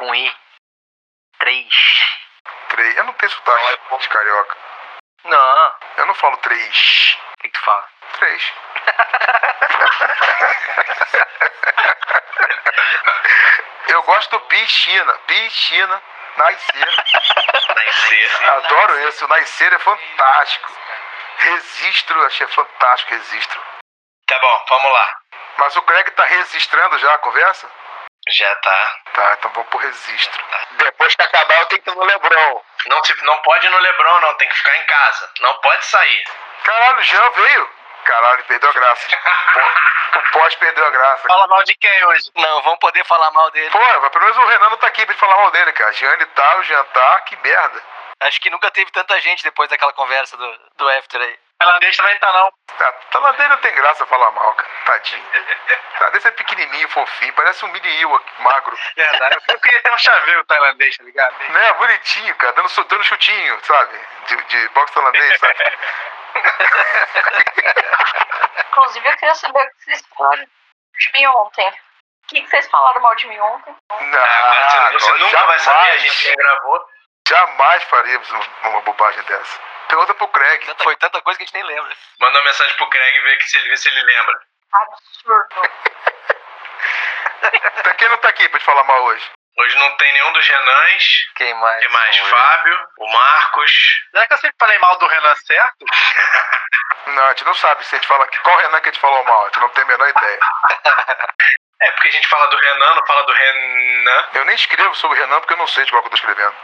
[0.00, 0.34] Com I.
[1.38, 1.74] Três.
[2.70, 2.96] Três.
[2.96, 4.56] Eu não tenho sotaque de carioca.
[5.24, 5.74] Não.
[5.98, 7.18] Eu não falo três.
[7.32, 7.86] O que, que tu fala?
[8.18, 8.52] Três.
[13.88, 15.12] Eu gosto do piscina.
[15.26, 16.02] Piscina.
[16.38, 16.94] Nascer.
[17.76, 18.50] Nascer.
[18.52, 19.22] Adoro esse.
[19.22, 20.72] O nascer é fantástico.
[21.36, 23.60] Registro, achei fantástico registro.
[24.26, 25.14] Tá bom, vamos lá.
[25.58, 27.70] Mas o Craig tá registrando já a conversa?
[28.30, 28.96] Já tá.
[29.12, 30.44] Tá, então vamos pro registro.
[30.72, 32.62] Depois que acabar, eu tenho que ir no Lebron.
[32.86, 34.34] Não, tipo, não pode ir no Lebron, não.
[34.34, 35.30] Tem que ficar em casa.
[35.40, 36.24] Não pode sair.
[36.62, 37.70] Caralho, o Jean veio.
[38.04, 39.08] Caralho, perdeu a graça.
[40.10, 41.28] O pós perdeu a graça.
[41.28, 42.32] Fala mal de quem hoje?
[42.34, 43.70] Não, vamos poder falar mal dele.
[43.70, 45.92] Pô, mas pelo menos o Renan não tá aqui pra gente falar mal dele, cara.
[45.92, 47.80] Jean ele tá, o Jean tá, que merda.
[48.20, 51.38] Acho que nunca teve tanta gente depois daquela conversa do, do After aí.
[51.60, 52.50] Tailandês também tá não.
[52.78, 54.70] Tá, Talandês não tem graça falar mal, cara.
[54.86, 55.24] Tadinho.
[55.98, 58.74] Talandês é pequenininho, fofinho, parece um mini Ewok magro.
[58.96, 59.36] Verdade.
[59.46, 61.34] Eu queria ter um chaveiro tailandês, tá ligado?
[61.50, 64.00] Né, bonitinho, cara, dando, dando chutinho, sabe?
[64.26, 65.54] De, de boxe tailandês, sabe?
[68.70, 71.68] Inclusive, eu queria saber o que vocês falaram de mim ontem.
[71.68, 73.76] O que, que vocês falaram mal de mim ontem?
[74.00, 76.86] Não, Ah, você, você não, nunca vai saber, a jamais, gente já gravou.
[77.28, 79.58] jamais faríamos um- uma bobagem dessa.
[79.90, 80.64] Pergunta pro Craig.
[80.66, 81.94] Tanta- foi tanta coisa que a gente nem lembra.
[82.20, 84.40] Manda uma mensagem pro Craig e vê, se ele, vê se ele lembra.
[84.72, 85.62] Absurdo.
[87.80, 89.24] Então, quem não tá aqui pra te falar mal hoje?
[89.58, 91.04] Hoje não tem nenhum dos Renãs.
[91.36, 91.80] Quem mais?
[91.80, 92.16] Quem mais?
[92.18, 93.72] Fábio, o Marcos.
[94.10, 95.84] Será que eu sempre falei mal do Renan certo?
[97.06, 99.00] Não, a gente não sabe se a gente fala que qual Renan que a gente
[99.00, 100.38] falou mal, a gente não tem a menor ideia.
[101.82, 104.28] É porque a gente fala do Renan, não fala do Renan.
[104.34, 106.16] Eu nem escrevo sobre o Renan porque eu não sei de qual que eu tô
[106.16, 106.54] escrevendo.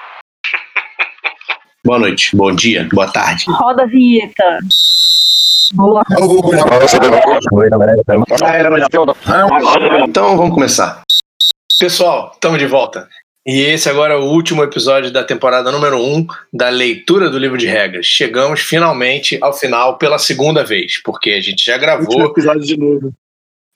[1.87, 3.45] Boa noite, bom dia, boa tarde.
[3.47, 4.59] Roda a vinheta.
[5.73, 6.03] Boa.
[10.05, 11.03] Então vamos começar.
[11.79, 13.09] Pessoal, estamos de volta.
[13.47, 17.39] E esse agora é o último episódio da temporada número 1 um da leitura do
[17.39, 18.05] livro de regras.
[18.05, 22.07] Chegamos finalmente ao final pela segunda vez, porque a gente já gravou.
[22.07, 23.13] Último episódio de novo.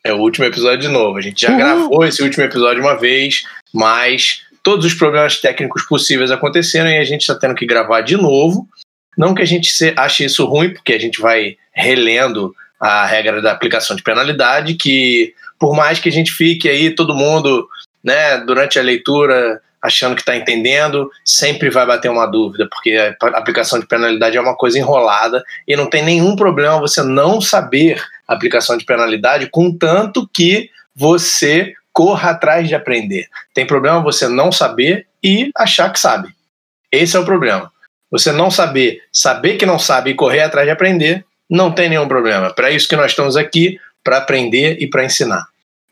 [0.03, 1.17] É o último episódio de novo.
[1.17, 6.31] A gente já gravou esse último episódio uma vez, mas todos os problemas técnicos possíveis
[6.31, 8.69] aconteceram e a gente está tendo que gravar de novo.
[9.17, 13.53] Não que a gente ache isso ruim, porque a gente vai relendo a regra da
[13.53, 17.69] aplicação de penalidade, que por mais que a gente fique aí, todo mundo,
[18.03, 23.27] né, durante a leitura achando que está entendendo, sempre vai bater uma dúvida, porque a
[23.39, 28.03] aplicação de penalidade é uma coisa enrolada e não tem nenhum problema você não saber
[28.29, 33.29] a aplicação de penalidade, contanto que você corra atrás de aprender.
[33.55, 36.29] Tem problema você não saber e achar que sabe.
[36.91, 37.71] Esse é o problema.
[38.11, 42.09] Você não saber, saber que não sabe e correr atrás de aprender, não tem nenhum
[42.09, 42.53] problema.
[42.53, 45.47] Para isso que nós estamos aqui, para aprender e para ensinar.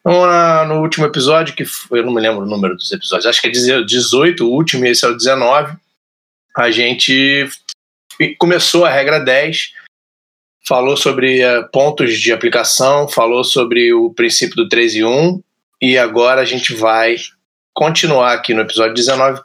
[0.04, 3.48] Na- no último episódio, que eu não me lembro o número dos episódios, acho que
[3.48, 3.50] é
[3.82, 5.76] 18, o último, e esse é o 19,
[6.56, 7.48] a gente
[8.38, 9.72] começou a regra 10,
[10.66, 15.40] falou sobre eh, pontos de aplicação, falou sobre o princípio do 3 e 1,
[15.80, 17.16] e agora a gente vai
[17.74, 19.40] continuar aqui no episódio 19,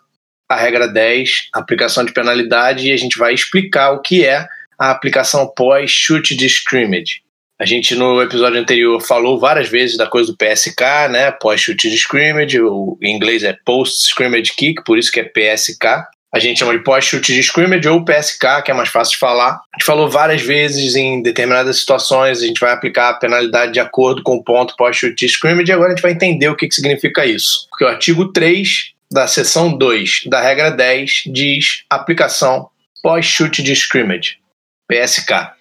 [0.49, 4.91] a regra 10, aplicação de penalidade, e a gente vai explicar o que é a
[4.91, 7.21] aplicação pós-chute de scrimmage.
[7.59, 11.31] A gente no episódio anterior falou várias vezes da coisa do PSK, né?
[11.31, 15.85] Pós-chute de scrimmage, o, em inglês é post-scrimmage kick, por isso que é PSK.
[16.33, 19.51] A gente chama de pós-chute de scrimmage ou PSK, que é mais fácil de falar.
[19.51, 23.79] A gente falou várias vezes em determinadas situações, a gente vai aplicar a penalidade de
[23.79, 26.67] acordo com o ponto pós-chute de scrimmage e agora a gente vai entender o que,
[26.67, 27.67] que significa isso.
[27.69, 32.67] Porque o artigo 3 da seção 2 da regra 10 diz aplicação
[33.03, 34.37] pós-chute de scrimmage,
[34.87, 35.51] PSK.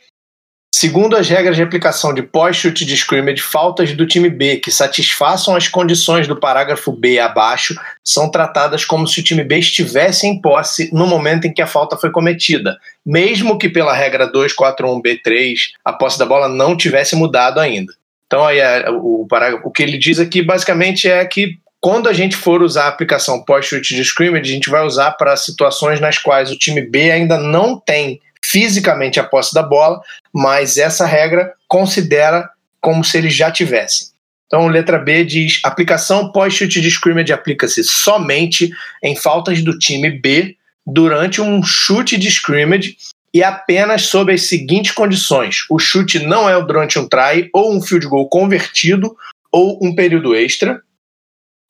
[0.75, 5.55] Segundo as regras de aplicação de pós-chute de scrimmage, faltas do time B que satisfaçam
[5.55, 10.41] as condições do parágrafo B abaixo são tratadas como se o time B estivesse em
[10.41, 15.93] posse no momento em que a falta foi cometida, mesmo que pela regra 241B3 a
[15.93, 17.93] posse da bola não tivesse mudado ainda.
[18.27, 18.59] Então aí
[18.89, 22.85] o, parágrafo, o que ele diz aqui basicamente é que quando a gente for usar
[22.85, 26.81] a aplicação pós-chute de scrimmage, a gente vai usar para situações nas quais o time
[26.81, 30.01] B ainda não tem fisicamente a posse da bola,
[30.33, 32.51] mas essa regra considera
[32.81, 34.09] como se eles já tivessem.
[34.47, 38.71] Então, letra B diz: aplicação pós-chute de scrimmage aplica-se somente
[39.03, 40.57] em faltas do time B
[40.87, 42.97] durante um chute de scrimmage
[43.33, 47.81] e apenas sob as seguintes condições: o chute não é durante um try ou um
[47.81, 49.17] field goal convertido
[49.51, 50.83] ou um período extra,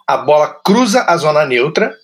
[0.06, 1.94] a bola cruza a zona neutra,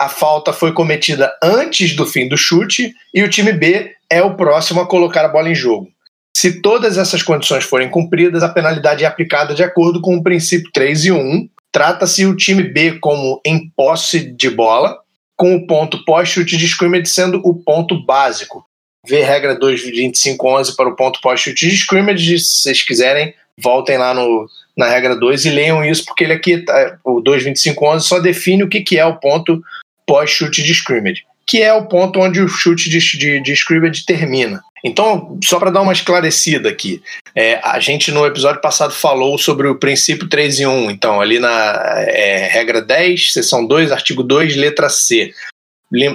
[0.00, 4.34] a falta foi cometida antes do fim do chute e o time B é o
[4.34, 5.88] próximo a colocar a bola em jogo.
[6.36, 10.70] Se todas essas condições forem cumpridas, a penalidade é aplicada de acordo com o princípio
[10.72, 14.98] 3 e 1, trata-se o time B como em posse de bola,
[15.36, 18.64] com o ponto pós-chute de scrimmage sendo o ponto básico.
[19.06, 24.46] Vê regra 2.25.11 para o ponto pós-chute de scrimmage, se vocês quiserem, voltem lá no,
[24.76, 28.68] na regra 2 e leiam isso, porque ele aqui, tá, o 2.25.11 só define o
[28.68, 29.62] que, que é o ponto
[30.06, 34.62] pós-chute de scrimmage, que é o ponto onde o chute de, de, de scrimmage termina.
[34.82, 37.02] Então, só para dar uma esclarecida aqui,
[37.36, 40.90] é, a gente no episódio passado falou sobre o princípio 3 em 1.
[40.90, 45.34] Então, ali na é, regra 10, seção 2, artigo 2, letra C.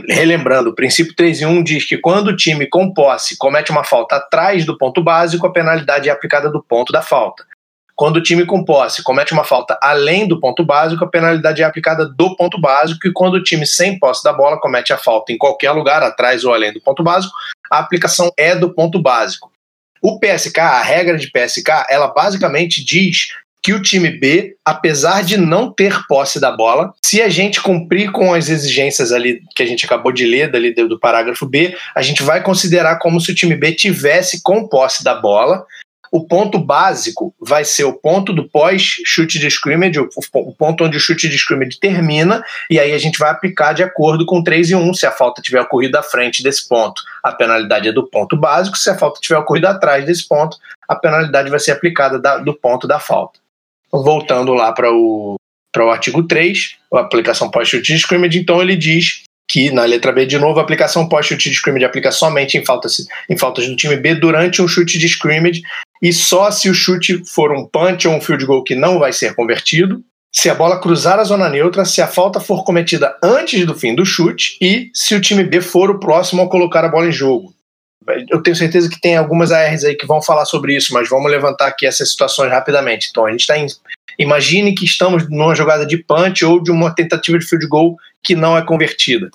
[0.10, 3.84] Relembrando, o princípio 3 em 1 diz que quando o time com posse comete uma
[3.84, 7.45] falta atrás do ponto básico, a penalidade é aplicada do ponto da falta.
[7.97, 11.65] Quando o time com posse comete uma falta além do ponto básico, a penalidade é
[11.65, 15.33] aplicada do ponto básico, e quando o time sem posse da bola comete a falta
[15.33, 17.33] em qualquer lugar, atrás ou além do ponto básico,
[17.71, 19.51] a aplicação é do ponto básico.
[19.99, 23.29] O PSK, a regra de PSK, ela basicamente diz
[23.63, 28.11] que o time B, apesar de não ter posse da bola, se a gente cumprir
[28.11, 30.51] com as exigências ali que a gente acabou de ler
[30.88, 35.03] do parágrafo B, a gente vai considerar como se o time B tivesse com posse
[35.03, 35.65] da bola
[36.12, 41.00] o ponto básico vai ser o ponto do pós-chute de scrimmage, o ponto onde o
[41.00, 44.75] chute de scrimmage termina, e aí a gente vai aplicar de acordo com 3 e
[44.75, 44.94] 1.
[44.94, 48.77] Se a falta tiver ocorrido à frente desse ponto, a penalidade é do ponto básico.
[48.77, 50.57] Se a falta tiver ocorrido atrás desse ponto,
[50.88, 53.39] a penalidade vai ser aplicada da, do ponto da falta.
[53.92, 55.36] Voltando lá para o,
[55.77, 60.25] o artigo 3, a aplicação pós-chute de scrimmage, então ele diz que na letra B,
[60.25, 63.95] de novo, a aplicação pós-chute de scrimmage aplica somente em faltas, em faltas do time
[63.95, 65.62] B durante um chute de scrimmage
[66.01, 69.11] e só se o chute for um punch ou um field goal que não vai
[69.11, 73.65] ser convertido, se a bola cruzar a zona neutra, se a falta for cometida antes
[73.65, 76.89] do fim do chute e se o time B for o próximo a colocar a
[76.89, 77.53] bola em jogo.
[78.29, 81.29] Eu tenho certeza que tem algumas ARs aí que vão falar sobre isso, mas vamos
[81.29, 83.07] levantar aqui essas situações rapidamente.
[83.09, 83.65] Então, a gente está em.
[84.17, 88.35] Imagine que estamos numa jogada de punch ou de uma tentativa de field goal que
[88.35, 89.29] não é convertida.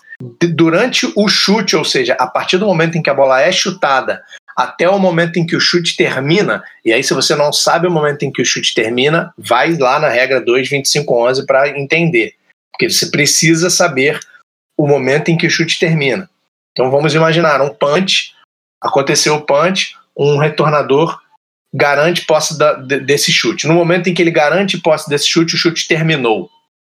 [0.54, 4.22] Durante o chute, ou seja, a partir do momento em que a bola é chutada
[4.56, 7.90] até o momento em que o chute termina, e aí se você não sabe o
[7.90, 12.34] momento em que o chute termina, vai lá na regra 2.25.11 para entender.
[12.72, 14.18] Porque você precisa saber
[14.76, 16.28] o momento em que o chute termina.
[16.72, 18.34] Então vamos imaginar um punch,
[18.80, 21.20] aconteceu o punch, um retornador
[21.74, 23.66] garante posse da, desse chute.
[23.66, 26.50] No momento em que ele garante posse desse chute, o chute terminou.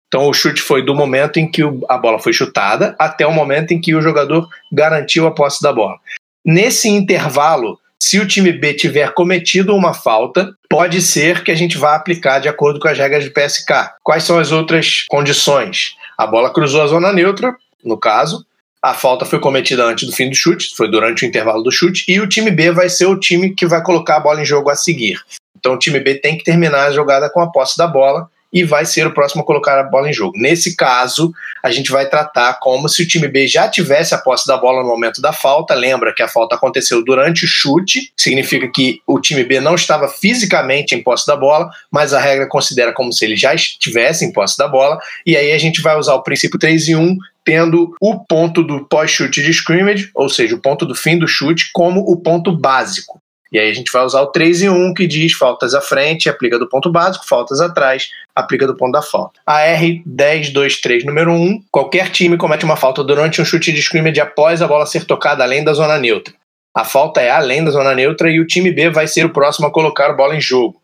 [0.07, 3.71] Então o chute foi do momento em que a bola foi chutada até o momento
[3.71, 5.99] em que o jogador garantiu a posse da bola.
[6.45, 11.77] Nesse intervalo, se o time B tiver cometido uma falta, pode ser que a gente
[11.77, 13.71] vá aplicar de acordo com as regras de PSK.
[14.03, 15.95] Quais são as outras condições?
[16.17, 18.45] A bola cruzou a zona neutra, no caso,
[18.81, 22.03] a falta foi cometida antes do fim do chute, foi durante o intervalo do chute,
[22.09, 24.69] e o time B vai ser o time que vai colocar a bola em jogo
[24.69, 25.21] a seguir.
[25.57, 28.63] Então o time B tem que terminar a jogada com a posse da bola e
[28.63, 30.37] vai ser o próximo a colocar a bola em jogo.
[30.37, 31.33] Nesse caso,
[31.63, 34.83] a gente vai tratar como se o time B já tivesse a posse da bola
[34.83, 35.73] no momento da falta.
[35.73, 40.07] Lembra que a falta aconteceu durante o chute, significa que o time B não estava
[40.07, 44.31] fisicamente em posse da bola, mas a regra considera como se ele já estivesse em
[44.31, 47.93] posse da bola, e aí a gente vai usar o princípio 3 em 1 tendo
[47.99, 51.99] o ponto do pós-chute de scrimmage, ou seja, o ponto do fim do chute, como
[52.01, 53.22] o ponto básico.
[53.53, 56.27] E aí a gente vai usar o 3 e 1 que diz faltas à frente,
[56.27, 59.39] aplica do ponto básico, faltas atrás, aplica do ponto da falta.
[59.45, 64.59] A R1023 número 1, qualquer time comete uma falta durante um chute de scrimmage após
[64.59, 66.33] a bola ser tocada além da zona neutra.
[66.75, 69.67] A falta é além da zona neutra e o time B vai ser o próximo
[69.67, 70.81] a colocar a bola em jogo.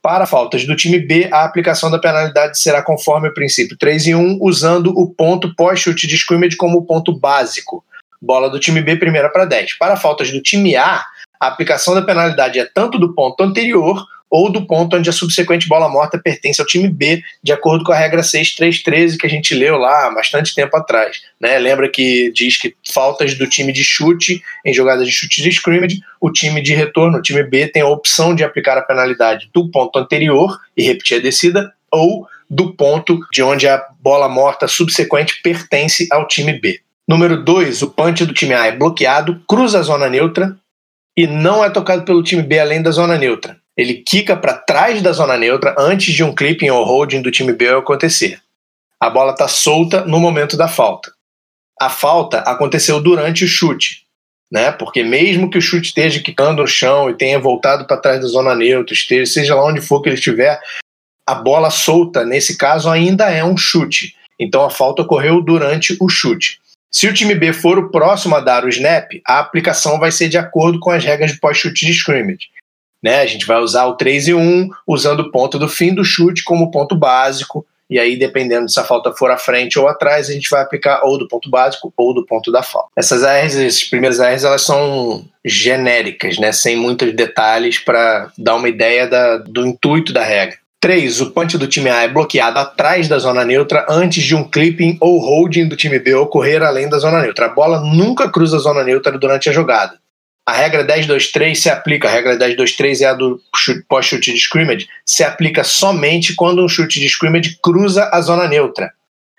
[0.00, 4.14] Para faltas do time B, a aplicação da penalidade será conforme o princípio 3 e
[4.14, 7.84] 1, usando o ponto pós-chute de scrimmage como ponto básico.
[8.22, 9.76] Bola do time B, primeira para 10.
[9.76, 11.04] Para faltas do time A,
[11.40, 15.68] a aplicação da penalidade é tanto do ponto anterior ou do ponto onde a subsequente
[15.68, 19.54] bola morta pertence ao time B, de acordo com a regra 6313 que a gente
[19.54, 21.22] leu lá há bastante tempo atrás.
[21.40, 21.58] Né?
[21.58, 26.00] Lembra que diz que faltas do time de chute em jogadas de chute de scrimmage,
[26.20, 29.70] o time de retorno, o time B, tem a opção de aplicar a penalidade do
[29.70, 35.40] ponto anterior e repetir a descida, ou do ponto de onde a bola morta subsequente
[35.42, 36.80] pertence ao time B.
[37.08, 40.56] Número 2, o punch do time A é bloqueado, cruza a zona neutra,
[41.16, 43.58] e não é tocado pelo time B além da zona neutra.
[43.76, 47.52] Ele quica para trás da zona neutra antes de um clipping ou holding do time
[47.52, 48.40] B acontecer.
[49.00, 51.12] A bola está solta no momento da falta.
[51.78, 54.06] A falta aconteceu durante o chute,
[54.50, 54.72] né?
[54.72, 58.26] Porque mesmo que o chute esteja quicando no chão e tenha voltado para trás da
[58.26, 60.58] zona neutra, esteja, seja lá onde for que ele estiver,
[61.26, 64.14] a bola solta, nesse caso, ainda é um chute.
[64.38, 66.60] Então a falta ocorreu durante o chute.
[66.96, 70.30] Se o time B for o próximo a dar o snap, a aplicação vai ser
[70.30, 72.48] de acordo com as regras de pós-chute de scrimmage.
[73.02, 73.20] Né?
[73.20, 76.42] A gente vai usar o 3 e 1, usando o ponto do fim do chute
[76.42, 80.32] como ponto básico, e aí, dependendo se a falta for à frente ou atrás, a
[80.32, 82.88] gente vai aplicar ou do ponto básico ou do ponto da falta.
[82.96, 88.70] Essas ARs, essas primeiras ARs, elas são genéricas, né, sem muitos detalhes para dar uma
[88.70, 90.56] ideia da, do intuito da regra.
[90.80, 91.20] 3.
[91.20, 94.98] O punch do time A é bloqueado atrás da zona neutra antes de um clipping
[95.00, 97.46] ou holding do time B ocorrer além da zona neutra.
[97.46, 99.98] A bola nunca cruza a zona neutra durante a jogada.
[100.46, 103.40] A regra 10-2-3 se aplica, a regra 10-2-3 é a do
[103.88, 108.92] pós-chute de scrimmage, se aplica somente quando um chute de scrimmage cruza a zona neutra.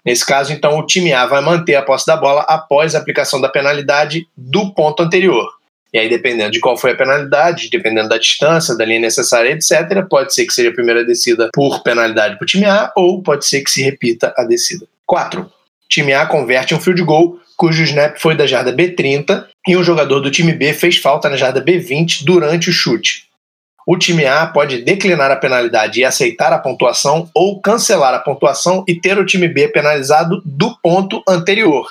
[0.03, 3.39] Nesse caso, então, o time A vai manter a posse da bola após a aplicação
[3.39, 5.56] da penalidade do ponto anterior.
[5.97, 10.05] E aí, dependendo de qual foi a penalidade, dependendo da distância, da linha necessária, etc.,
[10.07, 13.47] pode ser que seja a primeira descida por penalidade para o time A, ou pode
[13.47, 14.85] ser que se repita a descida.
[15.07, 15.51] 4.
[15.89, 20.19] Time A converte um field goal cujo snap foi da jarda B30 e um jogador
[20.19, 23.23] do time B fez falta na jarda B20 durante o chute.
[23.83, 28.85] O time A pode declinar a penalidade e aceitar a pontuação ou cancelar a pontuação
[28.87, 31.87] e ter o time B penalizado do ponto anterior.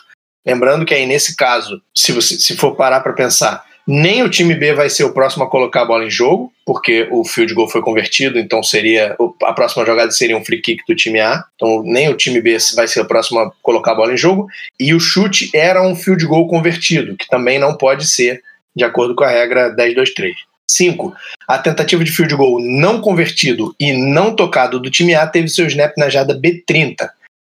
[0.47, 4.55] Lembrando que aí nesse caso, se você se for parar para pensar, nem o time
[4.55, 7.69] B vai ser o próximo a colocar a bola em jogo, porque o field goal
[7.69, 11.45] foi convertido, então seria a próxima jogada seria um free kick do time A.
[11.55, 14.49] Então nem o time B vai ser o próximo a colocar a bola em jogo.
[14.79, 18.43] E o chute era um field goal convertido, que também não pode ser
[18.75, 20.35] de acordo com a regra 10-2-3.
[20.69, 21.15] 5.
[21.47, 25.67] A tentativa de field goal não convertido e não tocado do time A teve seu
[25.67, 27.09] snap na jada B30.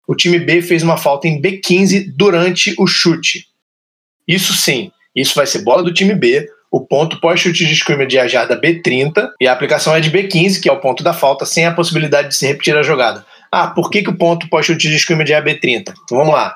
[0.07, 3.47] O time B fez uma falta em B15 durante o chute.
[4.27, 8.21] Isso sim, isso vai ser bola do time B, o ponto pós-chute de scrimmage é
[8.21, 11.45] a jarda B30 e a aplicação é de B15, que é o ponto da falta,
[11.45, 13.25] sem a possibilidade de se repetir a jogada.
[13.51, 15.89] Ah, por que, que o ponto pós-chute de scrimmage é a B30?
[15.89, 16.55] Então vamos lá.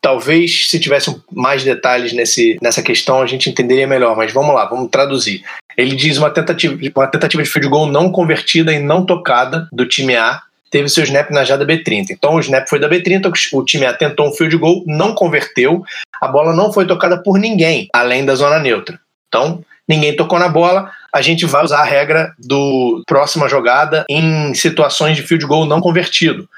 [0.00, 4.64] Talvez se tivesse mais detalhes nesse, nessa questão a gente entenderia melhor, mas vamos lá,
[4.66, 5.42] vamos traduzir.
[5.76, 9.84] Ele diz uma tentativa, uma tentativa de field goal não convertida e não tocada do
[9.84, 12.10] time A teve seu snap na jada B30.
[12.10, 15.82] Então o snap foi da B30, o time A tentou um field goal, não converteu,
[16.20, 19.00] a bola não foi tocada por ninguém, além da zona neutra.
[19.28, 24.54] Então, ninguém tocou na bola, a gente vai usar a regra do próxima jogada em
[24.54, 26.48] situações de field goal não convertido,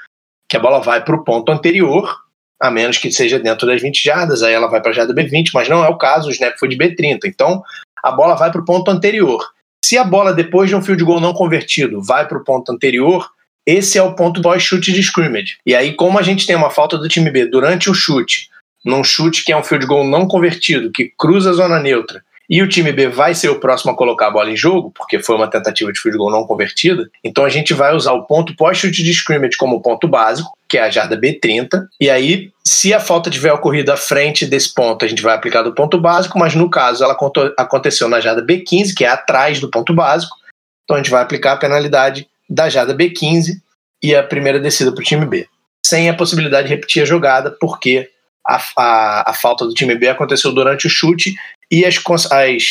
[0.49, 2.15] que a bola vai para o ponto anterior,
[2.61, 5.49] a menos que seja dentro das 20 jardas, aí ela vai para a jarda B20,
[5.53, 7.21] mas não é o caso, o snap foi de B30.
[7.25, 7.63] Então,
[8.03, 9.43] a bola vai para o ponto anterior.
[9.83, 13.29] Se a bola, depois de um field goal não convertido, vai para o ponto anterior,
[13.65, 15.57] esse é o ponto pós-chute de scrimmage.
[15.65, 18.49] E aí, como a gente tem uma falta do time B durante o chute,
[18.83, 22.61] num chute que é um field goal não convertido, que cruza a zona neutra, e
[22.61, 25.35] o time B vai ser o próximo a colocar a bola em jogo, porque foi
[25.35, 29.01] uma tentativa de field goal não convertida, então a gente vai usar o ponto pós-chute
[29.01, 33.29] de scrimmage como ponto básico, que é a jarda B30, e aí, se a falta
[33.29, 36.69] tiver ocorrido à frente desse ponto, a gente vai aplicar do ponto básico, mas no
[36.69, 37.17] caso ela
[37.57, 40.35] aconteceu na jarda B15, que é atrás do ponto básico,
[40.83, 43.53] então a gente vai aplicar a penalidade da jada B15
[44.01, 45.47] e a primeira descida para o time B,
[45.85, 48.09] sem a possibilidade de repetir a jogada, porque
[48.45, 51.35] a, a, a falta do time B aconteceu durante o chute
[51.71, 52.63] e as, as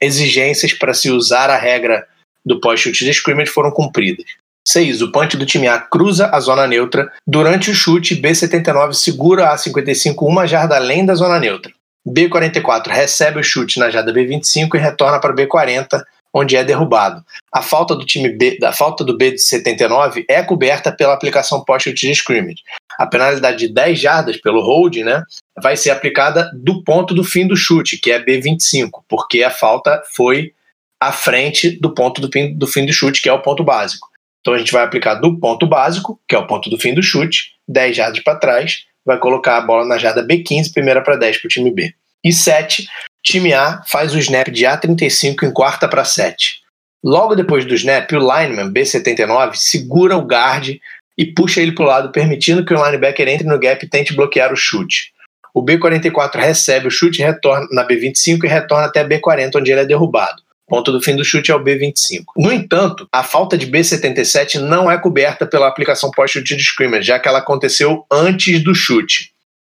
[0.00, 2.06] exigências para se usar a regra
[2.44, 4.26] do pós-chute de scrimmage foram cumpridas.
[4.66, 5.02] 6.
[5.02, 7.12] O punch do time A cruza a zona neutra.
[7.26, 11.72] Durante o chute, B79 segura a 55 uma jarda além da zona neutra.
[12.06, 16.02] B44 recebe o chute na jarda B25 e retorna para B40,
[16.34, 17.24] onde é derrubado.
[17.52, 21.64] A falta do time B, da falta do B de 79 é coberta pela aplicação
[21.64, 22.62] pós-chute de scrimmage.
[22.98, 25.22] A penalidade de 10 jardas pelo holding, né,
[25.62, 30.02] vai ser aplicada do ponto do fim do chute, que é B25, porque a falta
[30.14, 30.52] foi
[31.00, 34.08] à frente do ponto do fim, do fim do chute, que é o ponto básico.
[34.40, 37.02] Então a gente vai aplicar do ponto básico, que é o ponto do fim do
[37.02, 41.38] chute, 10 jardas para trás, vai colocar a bola na jarda B15, primeira para 10
[41.38, 41.92] para o time B.
[42.24, 42.88] E 7,
[43.24, 46.60] time A faz o snap de A35 em quarta para 7.
[47.04, 50.76] Logo depois do snap, o lineman B79 segura o guard
[51.16, 54.14] e puxa ele para o lado, permitindo que o linebacker entre no gap e tente
[54.14, 55.12] bloquear o chute.
[55.54, 59.80] O B44 recebe o chute retorna na B25 e retorna até a B40, onde ele
[59.80, 60.42] é derrubado.
[60.68, 62.24] Ponto do fim do chute é o B25.
[62.36, 67.18] No entanto, a falta de B77 não é coberta pela aplicação pós-chute de scrimmage, já
[67.18, 69.30] que ela aconteceu antes do chute.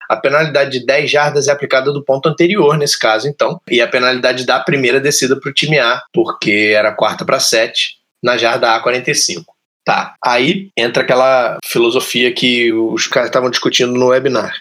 [0.10, 3.62] A penalidade de 10 jardas é aplicada do ponto anterior, nesse caso, então.
[3.70, 7.96] E a penalidade da primeira descida para o time A, porque era quarta para 7,
[8.22, 9.46] na jarda A45.
[9.84, 14.54] Tá, aí entra aquela filosofia que os caras estavam discutindo no webinar.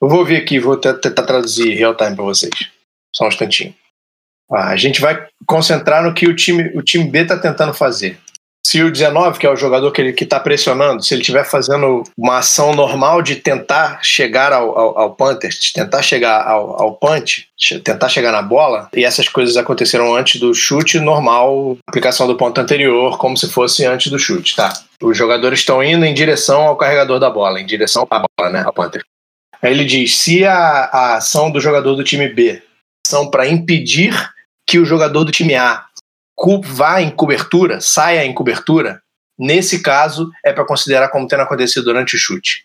[0.00, 2.70] Eu vou vir aqui, vou tentar traduzir real time para vocês.
[3.14, 3.74] Só um instantinho.
[4.50, 8.18] Ah, a gente vai concentrar no que o time, o time B está tentando fazer.
[8.64, 11.44] Se o 19, que é o jogador que ele que está pressionando, se ele estiver
[11.44, 16.94] fazendo uma ação normal de tentar chegar ao, ao, ao de tentar chegar ao, ao
[16.94, 17.48] punch,
[17.84, 22.60] tentar chegar na bola, e essas coisas aconteceram antes do chute, normal, aplicação do ponto
[22.60, 24.72] anterior, como se fosse antes do chute, tá?
[25.02, 28.62] Os jogadores estão indo em direção ao carregador da bola, em direção à bola, né?
[28.64, 29.04] Ao punter.
[29.60, 32.62] Aí ele diz: se a, a ação do jogador do time B
[33.06, 34.14] são para impedir
[34.66, 35.84] que o jogador do time A
[36.64, 39.00] vá em cobertura, saia em cobertura,
[39.38, 42.64] nesse caso é para considerar como tendo acontecido durante o chute.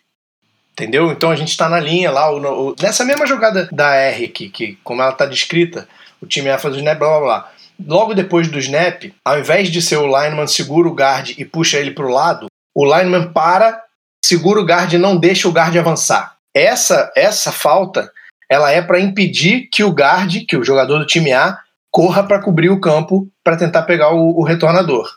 [0.72, 1.10] Entendeu?
[1.10, 4.48] Então a gente está na linha lá, o- o- nessa mesma jogada da R aqui,
[4.48, 5.88] que como ela está descrita,
[6.20, 7.52] o time A faz o snap, blá blá blá.
[7.86, 11.78] Logo depois do snap, ao invés de ser o lineman segura o guard e puxa
[11.78, 13.80] ele para o lado, o lineman para,
[14.24, 16.36] segura o guard e não deixa o guard avançar.
[16.54, 18.10] Essa, essa falta
[18.50, 21.58] ela é para impedir que o guard, que o jogador do time A,
[21.98, 25.10] corra para cobrir o campo para tentar pegar o, o retornador.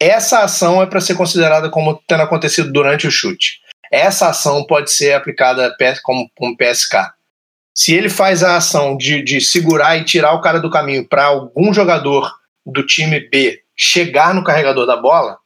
[0.00, 3.60] Essa ação é para ser considerada como tendo acontecido durante o chute.
[3.92, 7.12] Essa ação pode ser aplicada como, como PSK.
[7.76, 11.26] Se ele faz a ação de, de segurar e tirar o cara do caminho para
[11.26, 12.32] algum jogador
[12.64, 15.36] do time B chegar no carregador da bola,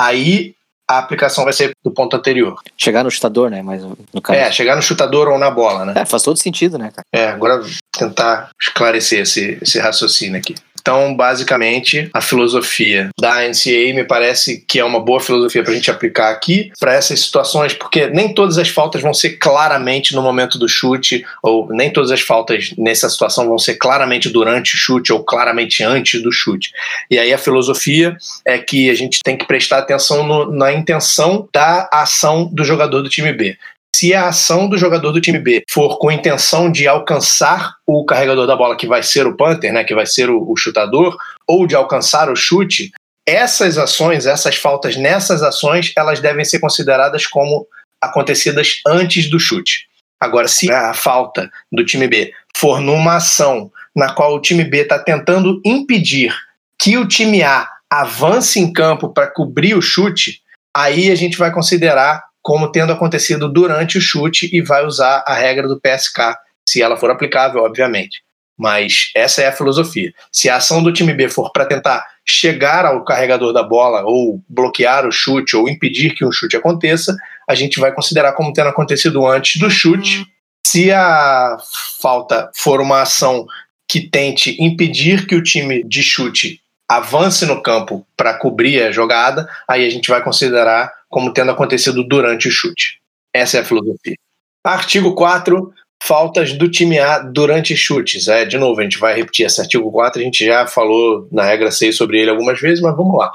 [0.00, 0.54] aí
[0.88, 2.60] a aplicação vai ser do ponto anterior.
[2.76, 3.62] Chegar no chutador, né?
[3.62, 4.38] Mas no caso.
[4.38, 5.94] É, chegar no chutador ou na bola, né?
[5.96, 7.04] É, faz todo sentido, né, cara?
[7.12, 7.62] É, agora
[7.96, 10.54] tentar esclarecer esse, esse raciocínio aqui.
[10.86, 15.74] Então, basicamente, a filosofia da NCAA me parece que é uma boa filosofia para a
[15.74, 20.20] gente aplicar aqui para essas situações, porque nem todas as faltas vão ser claramente no
[20.20, 24.78] momento do chute, ou nem todas as faltas nessa situação vão ser claramente durante o
[24.78, 26.70] chute ou claramente antes do chute.
[27.10, 28.14] E aí a filosofia
[28.44, 33.00] é que a gente tem que prestar atenção no- na intenção da ação do jogador
[33.00, 33.56] do time B.
[33.94, 38.44] Se a ação do jogador do time B for com intenção de alcançar o carregador
[38.44, 41.64] da bola, que vai ser o punter, né, que vai ser o, o chutador, ou
[41.64, 42.90] de alcançar o chute,
[43.24, 47.68] essas ações, essas faltas nessas ações, elas devem ser consideradas como
[48.00, 49.86] acontecidas antes do chute.
[50.20, 54.78] Agora, se a falta do time B for numa ação na qual o time B
[54.78, 56.34] está tentando impedir
[56.80, 60.40] que o time A avance em campo para cobrir o chute,
[60.74, 65.32] aí a gente vai considerar como tendo acontecido durante o chute e vai usar a
[65.32, 66.36] regra do PSK,
[66.68, 68.22] se ela for aplicável, obviamente.
[68.56, 70.12] Mas essa é a filosofia.
[70.30, 74.42] Se a ação do time B for para tentar chegar ao carregador da bola, ou
[74.46, 77.16] bloquear o chute, ou impedir que um chute aconteça,
[77.48, 80.26] a gente vai considerar como tendo acontecido antes do chute.
[80.66, 81.56] Se a
[82.00, 83.46] falta for uma ação
[83.88, 89.48] que tente impedir que o time de chute avance no campo para cobrir a jogada,
[89.66, 92.98] aí a gente vai considerar como tendo acontecido durante o chute.
[93.32, 94.16] Essa é a filosofia.
[94.64, 95.72] Artigo 4,
[96.02, 98.26] faltas do time A durante chutes.
[98.26, 101.44] É, de novo, a gente vai repetir esse artigo 4, a gente já falou na
[101.44, 103.32] regra 6 sobre ele algumas vezes, mas vamos lá.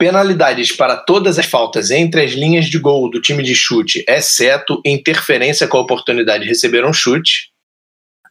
[0.00, 4.82] Penalidades para todas as faltas entre as linhas de gol do time de chute, exceto
[4.84, 7.52] interferência com a oportunidade de receber um chute,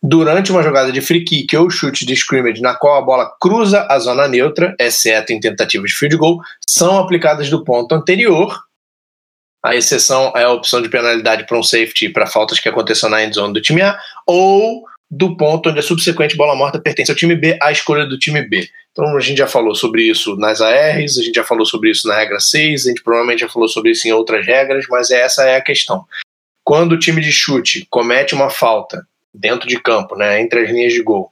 [0.07, 3.87] durante uma jogada de free kick ou chute de scrimmage na qual a bola cruza
[3.89, 8.63] a zona neutra, exceto em tentativas de field goal, são aplicadas do ponto anterior.
[9.63, 13.23] A exceção é a opção de penalidade para um safety para faltas que aconteçam na
[13.23, 17.35] endzone do time A ou do ponto onde a subsequente bola morta pertence ao time
[17.35, 18.69] B, à escolha do time B.
[18.91, 22.07] Então a gente já falou sobre isso nas ARs, a gente já falou sobre isso
[22.07, 25.43] na regra 6, a gente provavelmente já falou sobre isso em outras regras, mas essa
[25.45, 26.05] é a questão.
[26.63, 29.05] Quando o time de chute comete uma falta
[29.39, 31.31] dentro de campo, né, entre as linhas de gol,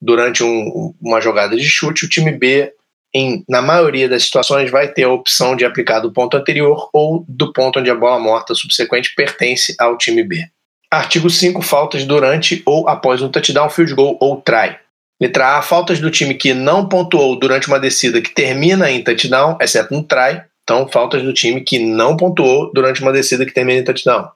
[0.00, 2.72] durante um, uma jogada de chute, o time B,
[3.14, 7.24] em, na maioria das situações, vai ter a opção de aplicar do ponto anterior ou
[7.28, 10.44] do ponto onde a bola morta subsequente pertence ao time B.
[10.90, 11.60] Artigo 5.
[11.62, 14.76] Faltas durante ou após um touchdown, field goal ou try.
[15.20, 15.62] Letra A.
[15.62, 20.02] Faltas do time que não pontuou durante uma descida que termina em touchdown, exceto no
[20.02, 20.42] try.
[20.62, 24.28] Então, faltas do time que não pontuou durante uma descida que termina em touchdown.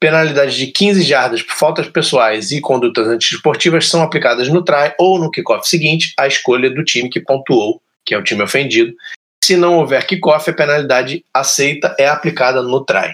[0.00, 5.18] Penalidades de 15 jardas por faltas pessoais e condutas antidesportivas são aplicadas no try ou
[5.18, 8.94] no kickoff seguinte, à escolha do time que pontuou, que é o time ofendido.
[9.42, 13.12] Se não houver kickoff, a penalidade aceita é aplicada no try.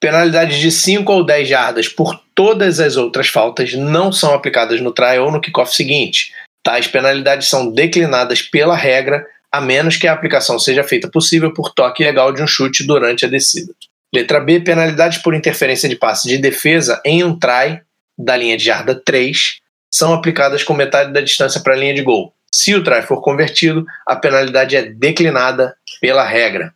[0.00, 4.90] Penalidades de 5 ou 10 jardas por todas as outras faltas não são aplicadas no
[4.90, 6.32] try ou no kickoff seguinte.
[6.62, 11.74] Tais penalidades são declinadas pela regra, a menos que a aplicação seja feita possível por
[11.74, 13.74] toque ilegal de um chute durante a descida.
[14.14, 17.80] Letra B, penalidades por interferência de passe de defesa em um try
[18.18, 22.02] da linha de jarda 3 são aplicadas com metade da distância para a linha de
[22.02, 22.34] gol.
[22.54, 26.74] Se o try for convertido, a penalidade é declinada pela regra.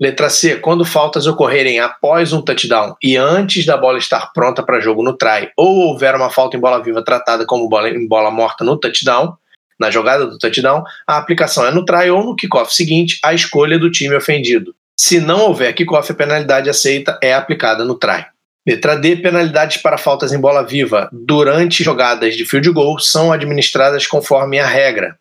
[0.00, 4.80] Letra C, quando faltas ocorrerem após um touchdown e antes da bola estar pronta para
[4.80, 8.30] jogo no try, ou houver uma falta em bola viva tratada como bola em bola
[8.30, 9.36] morta no touchdown,
[9.78, 13.78] na jogada do touchdown, a aplicação é no try ou no kickoff seguinte, a escolha
[13.78, 14.74] do time ofendido.
[14.98, 18.26] Se não houver kickoff, a penalidade aceita é aplicada no try.
[18.66, 24.06] Letra D, penalidades para faltas em bola viva durante jogadas de field goal são administradas
[24.06, 25.18] conforme a regra.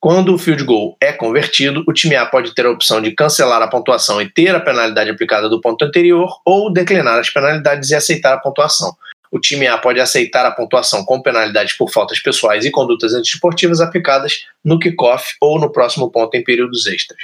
[0.00, 3.60] Quando o field goal é convertido, o time A pode ter a opção de cancelar
[3.60, 7.94] a pontuação e ter a penalidade aplicada do ponto anterior, ou declinar as penalidades e
[7.94, 8.96] aceitar a pontuação.
[9.30, 13.80] O time A pode aceitar a pontuação com penalidades por faltas pessoais e condutas antiesportivas
[13.80, 17.20] aplicadas no kickoff ou no próximo ponto em períodos extras.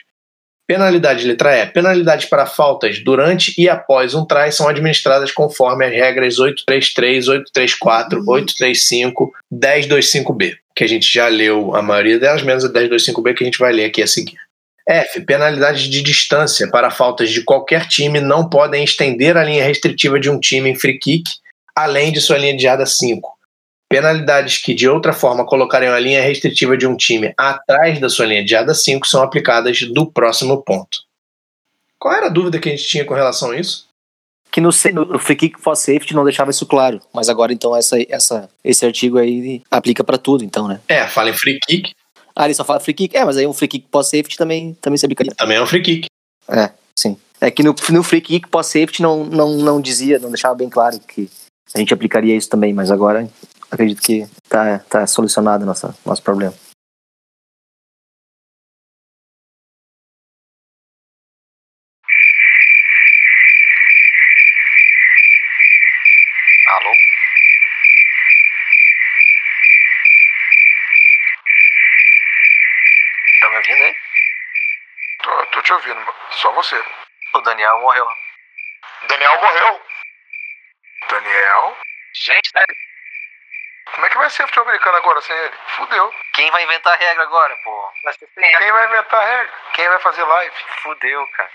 [0.73, 1.67] Penalidade letra E.
[1.67, 8.19] Penalidades para faltas durante e após um try são administradas conforme as regras 833, 834,
[8.27, 13.47] 835, 1025B, que a gente já leu a maioria delas, menos a 1025B que a
[13.47, 14.39] gente vai ler aqui a seguir.
[14.89, 15.21] F.
[15.27, 20.31] Penalidades de distância para faltas de qualquer time não podem estender a linha restritiva de
[20.31, 21.31] um time em free kick,
[21.77, 23.31] além de sua linha de jarda 5.
[23.93, 28.27] Penalidades que de outra forma colocariam a linha restritiva de um time atrás da sua
[28.27, 30.99] linha de jarda 5 são aplicadas do próximo ponto.
[31.99, 33.87] Qual era a dúvida que a gente tinha com relação a isso?
[34.51, 34.71] Que no,
[35.07, 37.01] no free kick for safety não deixava isso claro.
[37.13, 40.81] Mas agora, então, essa, essa, esse artigo aí aplica pra tudo, então, né?
[40.89, 41.93] É, fala em free kick,
[42.35, 43.17] Ah, ele só fala free kick.
[43.17, 45.35] É, mas aí um free kick pós safety também, também se aplicaria.
[45.35, 46.07] também é um free kick.
[46.49, 47.17] É, sim.
[47.41, 50.69] É que no, no free kick pós safety não, não, não dizia, não deixava bem
[50.69, 51.31] claro que
[51.75, 53.27] a gente aplicaria isso também, mas agora
[53.73, 56.55] acredito que tá, tá solucionado nosso, nosso problema.
[66.67, 66.93] Alô?
[73.41, 73.97] Tá me ouvindo aí?
[75.23, 76.77] Tô, tô te ouvindo, só você.
[77.35, 78.07] O Daniel morreu.
[79.09, 79.81] Daniel morreu.
[81.09, 81.77] Daniel?
[82.15, 82.65] Gente, né?
[83.93, 85.55] Como é que vai ser futebol americano agora sem ele?
[85.77, 86.15] Fudeu.
[86.33, 87.93] Quem vai inventar a regra agora, pô?
[88.05, 89.53] Vai ser sem Quem vai inventar a regra?
[89.75, 90.57] Quem vai fazer live?
[90.83, 91.51] Fudeu, cara.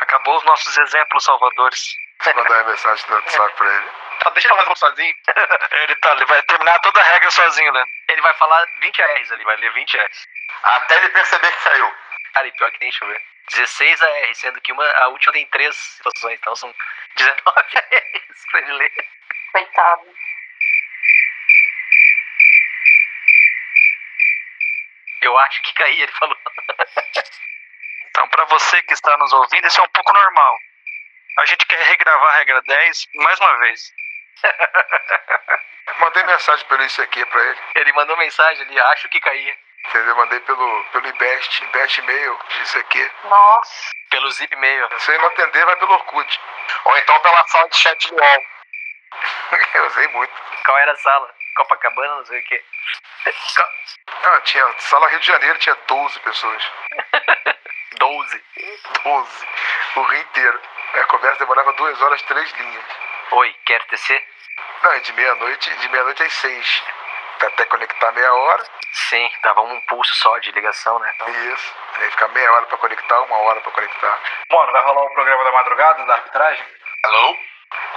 [0.00, 1.92] Acabou os nossos exemplos salvadores.
[2.24, 3.90] Vou mandar uma mensagem no WhatsApp pra ele.
[4.16, 5.14] Então deixa eu fazer sozinho.
[5.72, 7.84] Ele tá, ele vai terminar toda a regra sozinho, né?
[8.08, 10.28] Ele vai falar 20 R's ali, vai ler 20 R's.
[10.62, 11.94] Até ele perceber que caiu.
[12.34, 13.22] Cara, e pior que nem, deixa eu ver.
[13.50, 16.74] 16 AR, sendo que uma, a última tem três situações, então são
[17.16, 18.92] 19 ARs pra ele ler.
[19.52, 20.06] Coitado.
[25.30, 26.36] Eu acho que caí, ele falou.
[28.10, 30.58] Então, pra você que está nos ouvindo, isso é um pouco normal.
[31.38, 33.92] A gente quer regravar a regra 10 mais uma vez.
[36.00, 37.58] Mandei mensagem pelo ICQ pra ele.
[37.76, 39.58] Ele mandou mensagem ali, acho que caí.
[39.86, 40.16] Entendeu?
[40.16, 43.10] Mandei pelo, pelo IBEST, IBEST e-mail, ICQ.
[43.24, 43.90] Nossa.
[44.10, 44.88] Pelo zip e-mail.
[44.98, 46.40] Se ele não atender, vai pelo Orkut.
[46.84, 48.44] Ou então pela sala de chat do UOL.
[49.74, 50.32] Eu usei muito.
[50.64, 51.32] Qual era a sala?
[51.56, 52.64] Copacabana, não sei o quê.
[54.22, 56.62] Ah, tinha sala Rio de Janeiro, tinha 12 pessoas.
[57.98, 58.44] 12.
[59.04, 59.46] 12.
[59.96, 60.60] O rio inteiro.
[60.94, 62.84] A conversa demorava duas horas, três linhas.
[63.32, 64.24] Oi, quer TC?
[64.82, 66.82] Não, e de meia-noite, de meia-noite às seis.
[67.40, 68.64] Até conectar meia hora.
[68.92, 71.14] Sim, dava um pulso só de ligação, né?
[71.52, 71.74] Isso.
[71.94, 74.20] Aí ficar meia hora pra conectar, uma hora pra conectar.
[74.50, 76.64] Mano, vai rolar o programa da madrugada, da arbitragem?
[77.04, 77.38] Alô?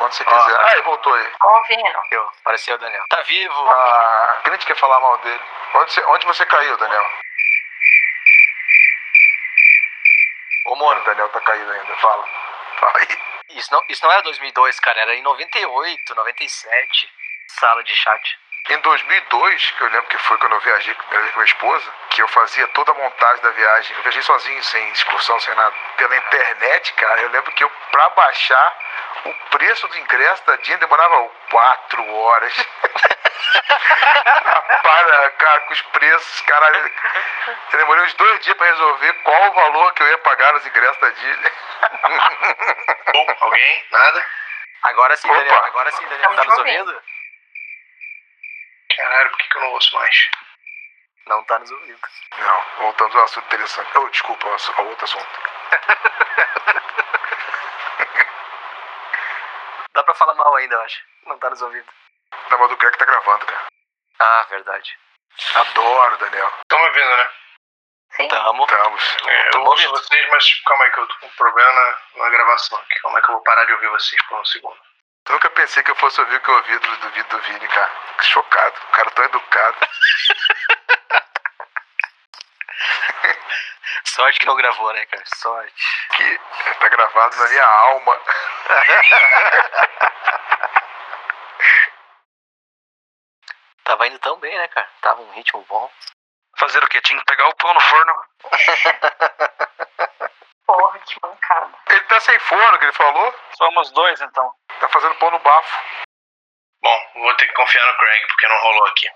[0.03, 0.65] Quando você quiser.
[0.65, 1.31] Ah, ele voltou aí.
[1.39, 2.03] Tô ouvindo.
[2.11, 3.05] Eu, parecia o Daniel.
[3.07, 3.69] Tá vivo?
[3.69, 5.41] Ah, quem a gente quer falar mal dele?
[5.75, 7.09] Onde você, onde você caiu, Daniel?
[10.65, 11.95] Ô, O mano, Daniel tá caído ainda.
[11.95, 12.27] Fala.
[12.81, 13.17] Fala aí.
[13.51, 14.99] isso não, isso não era 2002, cara.
[14.99, 17.13] Era em 98, 97.
[17.47, 18.39] Sala de chat.
[18.71, 22.21] Em 2002, que eu lembro que foi quando eu viajei com com minha esposa, que
[22.21, 23.95] eu fazia toda a montagem da viagem.
[23.95, 25.75] Eu viajei sozinho, sem excursão, sem nada.
[25.95, 28.77] Pela internet, cara, eu lembro que eu, pra baixar
[29.25, 32.53] o preço do ingresso da Disney demorava quatro horas.
[34.83, 36.91] Para, cara, com os preços, caralho.
[37.71, 40.65] Eu demorei uns dois dias pra resolver qual o valor que eu ia pagar nos
[40.65, 41.51] ingressos da Disney.
[43.39, 43.85] Alguém?
[43.91, 44.25] Nada?
[44.83, 45.37] Agora sim, Opa.
[45.37, 45.65] Daniel.
[45.65, 46.35] Agora sim, Daniel.
[46.35, 47.01] Tá nos ouvindo.
[48.95, 50.29] Caralho, por que, que eu não ouço mais?
[51.27, 51.99] Não tá nos ouvindo.
[52.37, 53.97] Não, voltamos ao assunto interessante.
[53.97, 55.39] Oh, desculpa, ao outro assunto.
[60.03, 61.01] Dá pra falar mal ainda, eu acho.
[61.25, 61.87] Não tá nos ouvindo.
[62.51, 63.67] Não, mas o Crack tá gravando, cara.
[64.19, 64.99] Ah, verdade.
[65.55, 66.51] Adoro, Daniel.
[66.59, 67.29] Estão me ouvindo, né?
[68.11, 68.27] Sim.
[68.27, 68.63] Tamo.
[68.65, 69.17] Estamos.
[69.25, 72.29] É, Tô eu vocês, mas calma aí que eu tô com um problema na, na
[72.31, 72.99] gravação aqui.
[72.99, 74.77] Como é que eu vou parar de ouvir vocês por um segundo?
[75.29, 77.39] Eu nunca pensei que eu fosse ouvir o que eu ouvi do, do vídeo do
[77.39, 77.91] Vini, cara.
[78.17, 78.75] Que Chocado.
[78.75, 79.77] O cara tão educado.
[84.13, 85.23] Sorte que não gravou, né, cara?
[85.35, 85.73] Sorte.
[86.15, 86.39] Que
[86.79, 88.21] tá gravado na minha alma.
[93.83, 94.87] Tava indo tão bem, né, cara?
[95.01, 95.89] Tava um ritmo bom.
[96.59, 97.01] Fazer o quê?
[97.01, 98.13] Tinha que pegar o pão no forno.
[100.67, 101.75] Porra, que mancada.
[101.89, 103.33] Ele tá sem forno, que ele falou.
[103.57, 104.53] Somos dois, então.
[104.79, 105.81] Tá fazendo pão no bafo.
[106.83, 109.09] Bom, vou ter que confiar no Craig, porque não rolou aqui.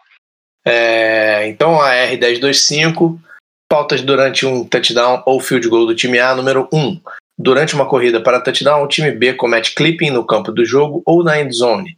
[0.66, 3.22] É, então a R1025,
[3.68, 7.02] pautas durante um touchdown ou field goal do time A, número 1.
[7.38, 11.24] Durante uma corrida para touchdown, o time B comete clipping no campo do jogo ou
[11.24, 11.98] na end zone.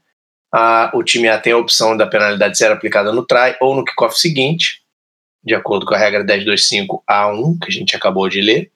[0.53, 3.85] Ah, o time A tem a opção da penalidade ser aplicada no try ou no
[3.85, 4.81] kickoff seguinte,
[5.43, 8.71] de acordo com a regra 1025A1, que a gente acabou de ler.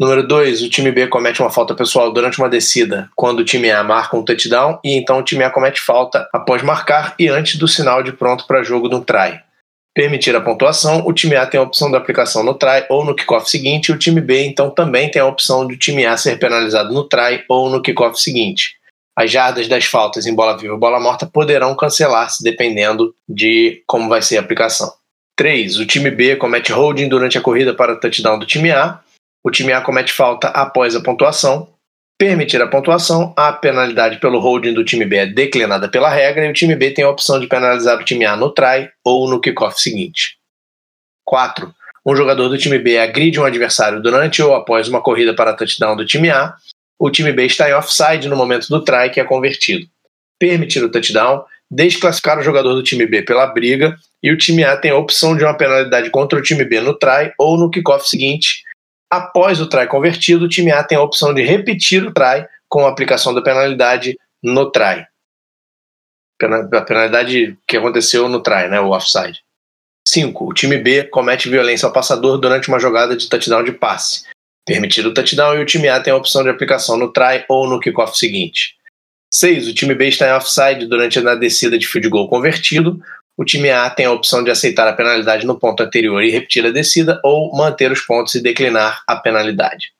[0.00, 3.70] Número 2, o time B comete uma falta pessoal durante uma descida, quando o time
[3.70, 7.56] A marca um touchdown, e então o time A comete falta após marcar e antes
[7.56, 9.40] do sinal de pronto para jogo no try.
[9.94, 13.14] Permitir a pontuação, o time A tem a opção da aplicação no try ou no
[13.14, 16.36] kickoff seguinte, e o time B então também tem a opção do time A ser
[16.38, 18.76] penalizado no try ou no kickoff seguinte.
[19.16, 24.08] As jardas das faltas em bola viva e bola morta poderão cancelar-se dependendo de como
[24.08, 24.92] vai ser a aplicação.
[25.36, 25.78] 3.
[25.78, 29.00] O time B comete holding durante a corrida para o touchdown do time A,
[29.44, 31.68] o time A comete falta após a pontuação.
[32.16, 36.50] Permitir a pontuação, a penalidade pelo holding do time B é declinada pela regra e
[36.50, 39.40] o time B tem a opção de penalizar o time A no try ou no
[39.40, 40.38] kickoff seguinte.
[41.24, 41.74] 4.
[42.06, 45.96] Um jogador do time B agride um adversário durante ou após uma corrida para touchdown
[45.96, 46.54] do time A.
[46.98, 49.86] O time B está em offside no momento do try que é convertido.
[50.38, 54.76] Permitir o touchdown, desclassificar o jogador do time B pela briga e o time A
[54.76, 58.08] tem a opção de uma penalidade contra o time B no try ou no kickoff
[58.08, 58.62] seguinte
[59.10, 62.86] Após o try convertido, o time A tem a opção de repetir o try com
[62.86, 65.06] a aplicação da penalidade no try.
[66.42, 69.40] A penalidade que aconteceu no try, né, o offside.
[70.06, 70.50] 5.
[70.50, 74.24] O time B comete violência ao passador durante uma jogada de touchdown de passe.
[74.66, 77.68] Permitido o touchdown e o time A tem a opção de aplicação no try ou
[77.68, 78.74] no kickoff seguinte.
[79.32, 79.68] 6.
[79.68, 83.00] O time B está em offside durante a descida de field goal convertido
[83.36, 86.64] o time A tem a opção de aceitar a penalidade no ponto anterior e repetir
[86.64, 89.92] a descida, ou manter os pontos e declinar a penalidade.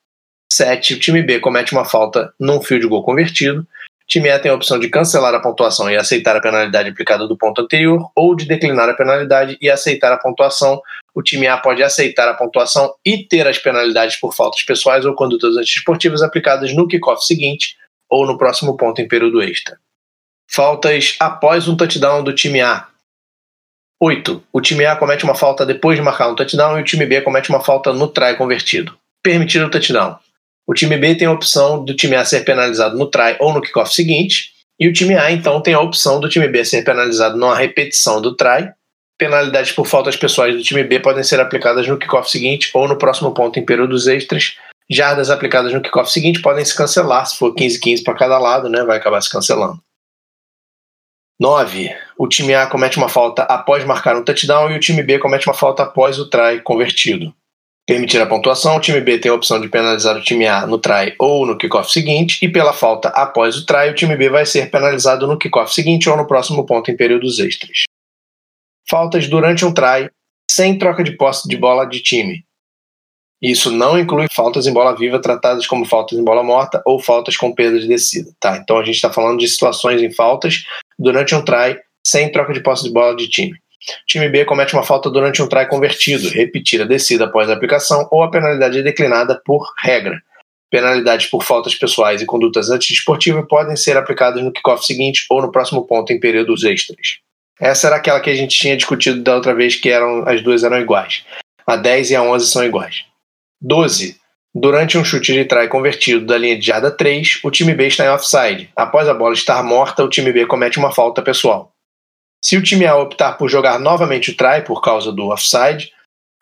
[0.52, 0.94] 7.
[0.94, 3.62] O time B comete uma falta num field goal convertido.
[3.62, 7.26] O time A tem a opção de cancelar a pontuação e aceitar a penalidade aplicada
[7.26, 10.80] do ponto anterior, ou de declinar a penalidade e aceitar a pontuação.
[11.12, 15.14] O time A pode aceitar a pontuação e ter as penalidades por faltas pessoais ou
[15.14, 17.76] condutas antiesportivas aplicadas no kickoff seguinte
[18.08, 19.76] ou no próximo ponto em período extra.
[20.48, 22.93] Faltas após um touchdown do time A.
[24.00, 24.42] 8.
[24.52, 27.20] O time A comete uma falta depois de marcar um touchdown e o time B
[27.20, 28.94] comete uma falta no try convertido.
[29.22, 30.18] Permitir o touchdown.
[30.66, 33.60] O time B tem a opção do time A ser penalizado no try ou no
[33.60, 37.36] kickoff seguinte, e o time A então tem a opção do time B ser penalizado
[37.36, 38.70] numa repetição do try.
[39.16, 42.96] Penalidades por faltas pessoais do time B podem ser aplicadas no kickoff seguinte ou no
[42.96, 44.56] próximo ponto em períodos extras.
[44.90, 48.84] Jardas aplicadas no kickoff seguinte podem se cancelar, se for 15-15 para cada lado, né,
[48.84, 49.78] vai acabar se cancelando.
[51.40, 51.90] 9.
[52.16, 55.48] O time A comete uma falta após marcar um touchdown e o time B comete
[55.48, 57.34] uma falta após o try convertido.
[57.86, 60.78] Permitir a pontuação, o time B tem a opção de penalizar o time A no
[60.78, 64.46] try ou no kickoff seguinte, e pela falta após o try, o time B vai
[64.46, 67.82] ser penalizado no kickoff seguinte ou no próximo ponto em períodos extras.
[68.88, 70.08] Faltas durante um try,
[70.50, 72.44] sem troca de posse de bola de time.
[73.42, 77.36] Isso não inclui faltas em bola viva tratadas como faltas em bola morta ou faltas
[77.36, 78.32] com perda de descida.
[78.40, 78.56] Tá?
[78.56, 80.64] Então a gente está falando de situações em faltas
[80.98, 83.54] durante um try sem troca de posse de bola de time.
[84.06, 88.08] Time B comete uma falta durante um try convertido, repetir a descida após a aplicação
[88.10, 90.20] ou a penalidade é declinada por regra.
[90.70, 95.52] Penalidades por faltas pessoais e condutas antidesportivas podem ser aplicadas no kickoff seguinte ou no
[95.52, 97.18] próximo ponto em períodos extras.
[97.60, 100.64] Essa era aquela que a gente tinha discutido da outra vez, que eram as duas
[100.64, 101.24] eram iguais.
[101.66, 103.04] A 10 e a 11 são iguais.
[103.60, 104.18] 12.
[104.56, 108.04] Durante um chute de try convertido da linha de jarda 3, o time B está
[108.04, 108.70] em offside.
[108.76, 111.72] Após a bola estar morta, o time B comete uma falta pessoal.
[112.40, 115.90] Se o time A optar por jogar novamente o try por causa do offside,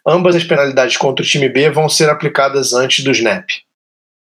[0.06, 3.48] ambas as penalidades contra o time B vão ser aplicadas antes do snap.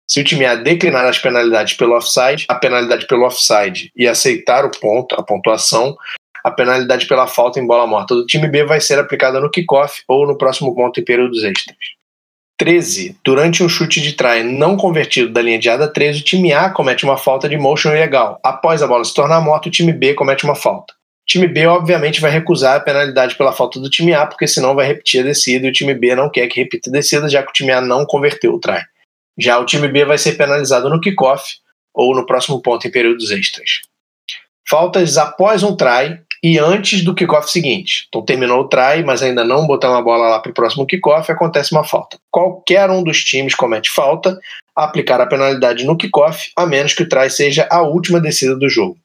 [0.08, 4.64] Se o time A declinar as penalidades pelo offside, a penalidade pelo offside e aceitar
[4.64, 5.96] o ponto, a pontuação,
[6.44, 10.04] a penalidade pela falta em bola morta do time B vai ser aplicada no kickoff
[10.06, 11.99] ou no próximo ponto em períodos extras.
[12.60, 13.16] 13.
[13.24, 16.68] Durante um chute de try não convertido da linha de jarda 13, o time A
[16.68, 18.38] comete uma falta de motion ilegal.
[18.44, 20.92] Após a bola se tornar morta, o time B comete uma falta
[21.30, 24.84] time B, obviamente, vai recusar a penalidade pela falta do time A, porque senão vai
[24.84, 27.50] repetir a descida e o time B não quer que repita a descida, já que
[27.50, 28.82] o time A não converteu o try.
[29.38, 31.58] Já o time B vai ser penalizado no kickoff
[31.94, 33.82] ou no próximo ponto em períodos extras.
[34.68, 38.06] Faltas após um try e antes do kickoff seguinte.
[38.08, 41.30] Então terminou o try, mas ainda não botamos a bola lá para o próximo kickoff,
[41.30, 42.18] acontece uma falta.
[42.30, 44.38] Qualquer um dos times comete falta,
[44.74, 48.68] aplicar a penalidade no kickoff, a menos que o try seja a última descida do
[48.68, 48.98] jogo.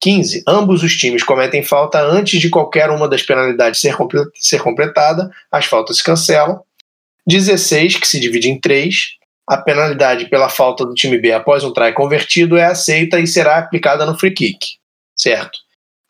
[0.00, 0.44] 15.
[0.48, 3.94] Ambos os times cometem falta antes de qualquer uma das penalidades ser,
[4.36, 6.60] ser completada, as faltas se cancelam.
[7.26, 9.18] 16, que se divide em 3.
[9.46, 13.58] A penalidade pela falta do time B após um try convertido é aceita e será
[13.58, 14.78] aplicada no free kick.
[15.14, 15.58] Certo?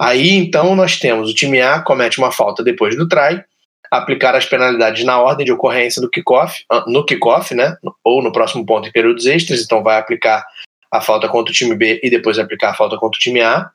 [0.01, 3.45] Aí então nós temos o time A comete uma falta depois do try,
[3.91, 7.77] aplicar as penalidades na ordem de ocorrência do kickoff, ah, no kickoff, né?
[8.03, 10.47] Ou no próximo ponto em períodos extras, então vai aplicar
[10.91, 13.71] a falta contra o time B e depois aplicar a falta contra o time A.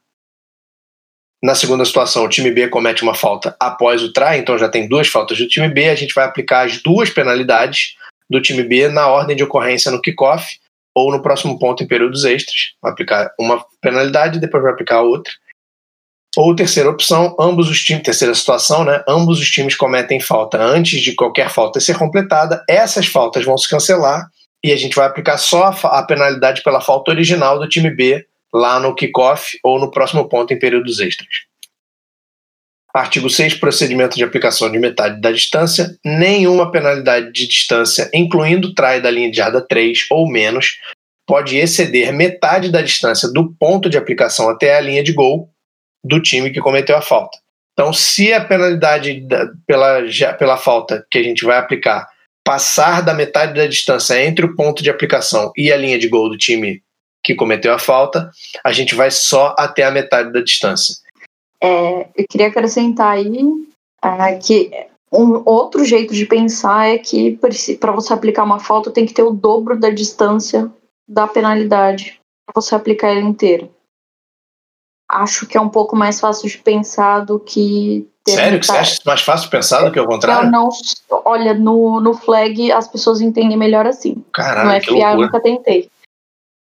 [1.44, 4.88] Na segunda situação, o time B comete uma falta após o try, então já tem
[4.88, 5.90] duas faltas do time B.
[5.90, 7.96] A gente vai aplicar as duas penalidades
[8.28, 10.58] do time B na ordem de ocorrência no kickoff
[10.96, 12.74] ou no próximo ponto em períodos extras.
[12.82, 15.32] Vai aplicar uma penalidade e depois vai aplicar a outra.
[16.38, 19.02] Ou terceira opção, ambos os times, terceira situação, né?
[19.08, 22.63] Ambos os times cometem falta antes de qualquer falta ser completada.
[22.69, 24.30] Essas faltas vão se cancelar
[24.63, 28.80] e a gente vai aplicar só a penalidade pela falta original do time B lá
[28.80, 31.30] no kickoff ou no próximo ponto em períodos extras.
[32.93, 35.98] Artigo 6, procedimento de aplicação de metade da distância.
[36.04, 40.80] Nenhuma penalidade de distância, incluindo trai da linha de jarda 3 ou menos,
[41.28, 45.50] pode exceder metade da distância do ponto de aplicação até a linha de gol
[46.06, 47.38] do time que cometeu a falta.
[47.74, 50.02] Então, se a penalidade da, pela,
[50.38, 52.08] pela falta que a gente vai aplicar
[52.46, 56.30] passar da metade da distância entre o ponto de aplicação e a linha de gol
[56.30, 56.82] do time
[57.24, 58.30] que cometeu a falta,
[58.63, 60.96] a gente vai só até a metade da distância.
[61.60, 63.41] É, eu queria acrescentar aí
[64.04, 64.70] é, que
[65.12, 67.39] um outro jeito de pensar é que
[67.80, 70.72] para você aplicar uma falta tem que ter o dobro da distância
[71.08, 73.68] da penalidade para você aplicar ela inteira.
[75.08, 78.08] Acho que é um pouco mais fácil de pensar do que.
[78.28, 78.60] Sério?
[78.60, 80.48] Que você acha mais fácil de pensar do que o contrário?
[80.48, 80.70] Eu não,
[81.26, 84.24] olha, no, no flag as pessoas entendem melhor assim.
[84.34, 85.89] Caralho, no FA eu nunca tentei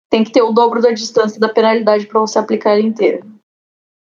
[0.10, 3.22] tem que ter o dobro da distância da penalidade para você aplicar ela inteira.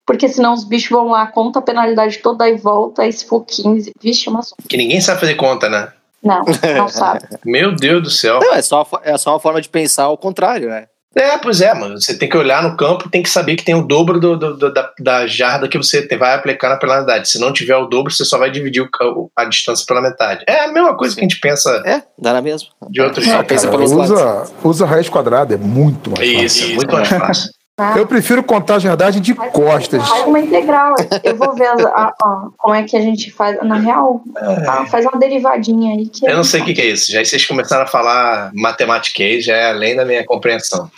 [0.05, 3.43] Porque senão os bichos vão lá, conta a penalidade toda e volta, aí se for
[3.43, 5.91] 15, vixe, é uma Que ninguém sabe fazer conta, né?
[6.23, 6.45] Não,
[6.77, 7.27] não sabe.
[7.43, 8.39] Meu Deus do céu.
[8.39, 10.87] Não, é só, é só uma forma de pensar ao contrário, né?
[11.17, 11.99] É, pois é, mano.
[11.99, 14.37] Você tem que olhar no campo e tem que saber que tem o dobro do,
[14.37, 17.29] do, do da, da, jarda que você vai aplicar na penalidade.
[17.29, 20.43] Se não tiver o dobro, você só vai dividir o, a distância pela metade.
[20.47, 21.81] É a mesma coisa que a gente pensa.
[21.85, 22.69] É, dá na mesma.
[22.89, 26.45] De outros é, pensa cara, usa, usa raiz quadrada, é muito mais fácil.
[26.45, 27.57] Isso, muito mais fácil.
[27.95, 30.07] Eu prefiro contar a jardagem de faz, costas.
[30.07, 30.95] Faz uma integral.
[31.23, 33.55] Eu vou ver a, a, a, como é que a gente faz.
[33.61, 34.85] Na real, é.
[34.87, 36.07] faz uma derivadinha aí.
[36.07, 37.11] Que eu não sei o que, que, é isso.
[37.11, 40.89] Já vocês começaram a falar matemática aí, já é além da minha compreensão.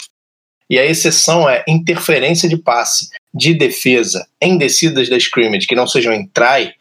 [0.70, 5.88] E a exceção é interferência de passe de defesa em descidas da scrimmage que não
[5.88, 6.74] sejam em try,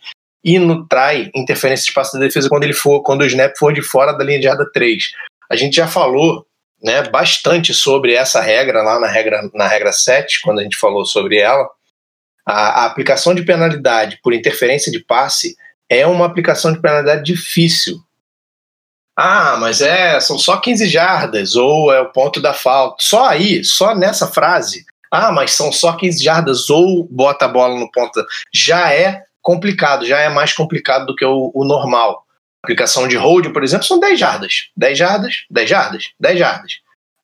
[0.45, 3.73] e no try, interferência de passe de defesa quando ele for, quando o snap for
[3.73, 5.13] de fora da linha de jarda 3.
[5.51, 6.47] A gente já falou
[6.83, 11.05] né, bastante sobre essa regra lá na regra, na regra 7, quando a gente falou
[11.05, 11.69] sobre ela.
[12.47, 15.57] A, a aplicação de penalidade por interferência de passe
[15.89, 17.99] é uma aplicação de penalidade difícil,
[19.21, 22.99] ah, mas é, são só 15 jardas, ou é o ponto da falta.
[23.01, 24.87] Só aí, só nessa frase.
[25.11, 28.25] Ah, mas são só 15 jardas, ou bota a bola no ponto.
[28.55, 32.25] Já é complicado, já é mais complicado do que o, o normal.
[32.63, 34.69] Aplicação de hold, por exemplo, são 10 jardas.
[34.77, 36.73] 10 jardas, 10 jardas, 10 jardas.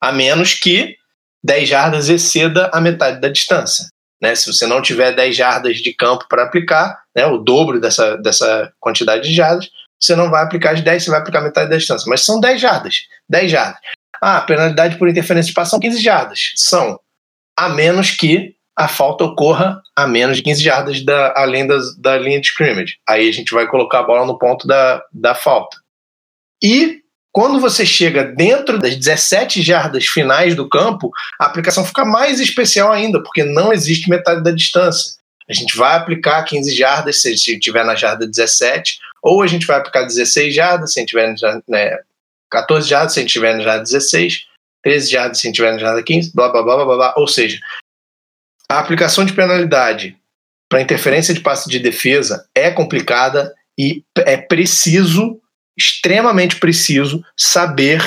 [0.01, 0.97] A menos que
[1.45, 3.87] 10 jardas exceda a metade da distância.
[4.21, 4.35] Né?
[4.35, 8.73] Se você não tiver 10 jardas de campo para aplicar, né, o dobro dessa, dessa
[8.81, 9.71] quantidade de jardas,
[10.05, 12.09] você não vai aplicar as 10, você vai aplicar metade da distância.
[12.09, 13.07] Mas são 10 jardas.
[13.29, 13.79] 10 jardas.
[14.21, 16.53] Ah, penalidade por interferência de passe são 15 jardas.
[16.57, 16.99] São.
[17.57, 22.19] A menos que a falta ocorra a menos de 15 jardas da, além das, da
[22.19, 22.99] linha de scrimmage.
[23.09, 25.77] Aí a gente vai colocar a bola no ponto da, da falta.
[26.63, 32.41] E quando você chega dentro das 17 jardas finais do campo, a aplicação fica mais
[32.41, 35.15] especial ainda, porque não existe metade da distância.
[35.49, 39.79] A gente vai aplicar 15 jardas se estiver na jarda 17, ou a gente vai
[39.79, 41.35] aplicar 16 jardas se a gente tiver
[41.67, 41.99] né,
[42.51, 44.47] 14 jardas se a gente tiver na jarda 16,
[44.83, 47.15] 13 jardas se a gente tiver na jarda 15, blá blá blá blá blá.
[47.17, 47.59] Ou seja,
[48.69, 50.15] a aplicação de penalidade
[50.69, 55.41] para interferência de passe de defesa é complicada e é preciso,
[55.77, 58.03] extremamente preciso, saber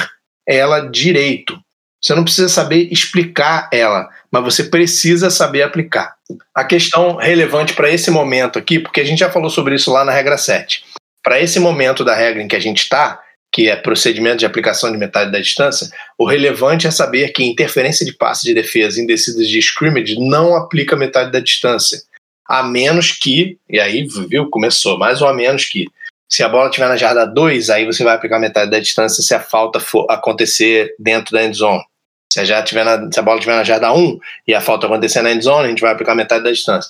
[0.48, 1.60] ela direito.
[2.02, 6.16] Você não precisa saber explicar ela, mas você precisa saber aplicar.
[6.54, 10.06] A questão relevante para esse momento aqui, porque a gente já falou sobre isso lá
[10.06, 10.84] na regra 7.
[11.28, 13.22] Para esse momento da regra em que a gente está,
[13.52, 18.06] que é procedimento de aplicação de metade da distância, o relevante é saber que interferência
[18.06, 22.02] de passe de defesa em descidas de scrimmage não aplica metade da distância.
[22.48, 25.88] A menos que, e aí, viu, começou, mais ou a menos que,
[26.30, 29.36] se a bola estiver na jarda 2, aí você vai aplicar metade da distância se
[29.36, 31.84] a falta for acontecer dentro da end zone
[32.32, 34.18] Se a, jarda tiver na, se a bola estiver na jarda 1
[34.48, 36.90] e a falta acontecer na endzone, a gente vai aplicar metade da distância.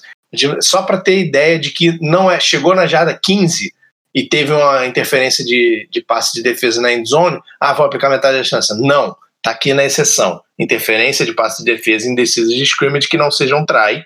[0.62, 3.76] Só para ter ideia de que não é chegou na jarda 15
[4.18, 8.36] e teve uma interferência de, de passe de defesa na endzone, ah, vou aplicar metade
[8.36, 8.74] da distância.
[8.74, 10.42] Não, tá aqui na exceção.
[10.58, 14.04] Interferência de passe de defesa indecisos de scrimmage que não sejam try.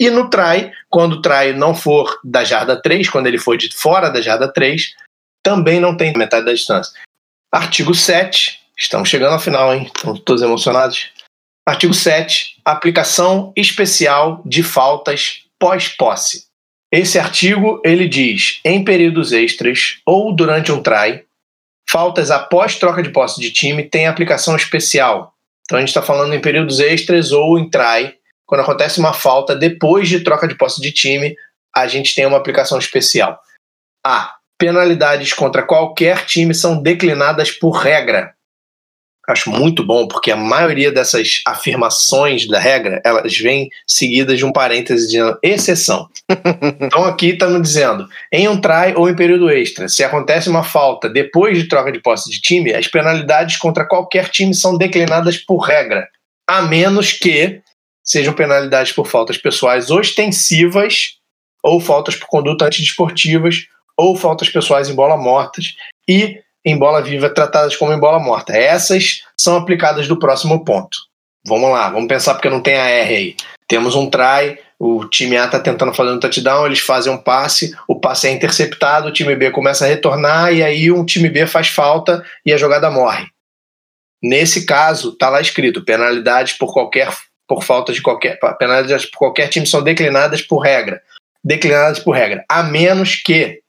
[0.00, 3.72] E no try, quando o try não for da jarda 3, quando ele for de
[3.72, 4.96] fora da jarda 3,
[5.44, 6.92] também não tem metade da distância.
[7.54, 9.88] Artigo 7, estamos chegando ao final, hein?
[9.94, 11.12] Estão todos emocionados.
[11.64, 16.45] Artigo 7, aplicação especial de faltas pós-posse.
[16.92, 21.24] Esse artigo ele diz: em períodos extras ou durante um try,
[21.88, 25.34] faltas após troca de posse de time têm aplicação especial.
[25.64, 28.14] Então a gente está falando em períodos extras ou em try.
[28.46, 31.34] Quando acontece uma falta depois de troca de posse de time,
[31.74, 33.40] a gente tem uma aplicação especial.
[34.04, 34.36] A.
[34.58, 38.35] Penalidades contra qualquer time são declinadas por regra
[39.26, 44.52] acho muito bom, porque a maioria dessas afirmações da regra, elas vêm seguidas de um
[44.52, 46.08] parêntese de exceção.
[46.80, 51.08] então aqui estamos dizendo, em um try ou em período extra, se acontece uma falta
[51.08, 55.58] depois de troca de posse de time, as penalidades contra qualquer time são declinadas por
[55.58, 56.08] regra,
[56.48, 57.60] a menos que
[58.04, 61.16] sejam penalidades por faltas pessoais ostensivas
[61.62, 63.66] ou faltas por conduta antidesportivas
[63.96, 65.74] ou faltas pessoais em bola mortas
[66.08, 68.56] e em bola viva tratadas como em bola morta.
[68.56, 70.98] Essas são aplicadas do próximo ponto.
[71.46, 73.36] Vamos lá, vamos pensar porque não tem a R aí.
[73.68, 77.72] Temos um try, o time A está tentando fazer um touchdown, eles fazem um passe,
[77.86, 81.46] o passe é interceptado, o time B começa a retornar e aí um time B
[81.46, 83.26] faz falta e a jogada morre.
[84.20, 87.08] Nesse caso, está lá escrito: penalidades por qualquer
[87.48, 91.00] por falta de qualquer penalidades por qualquer time são declinadas por regra.
[91.44, 93.60] Declinadas por regra, a menos que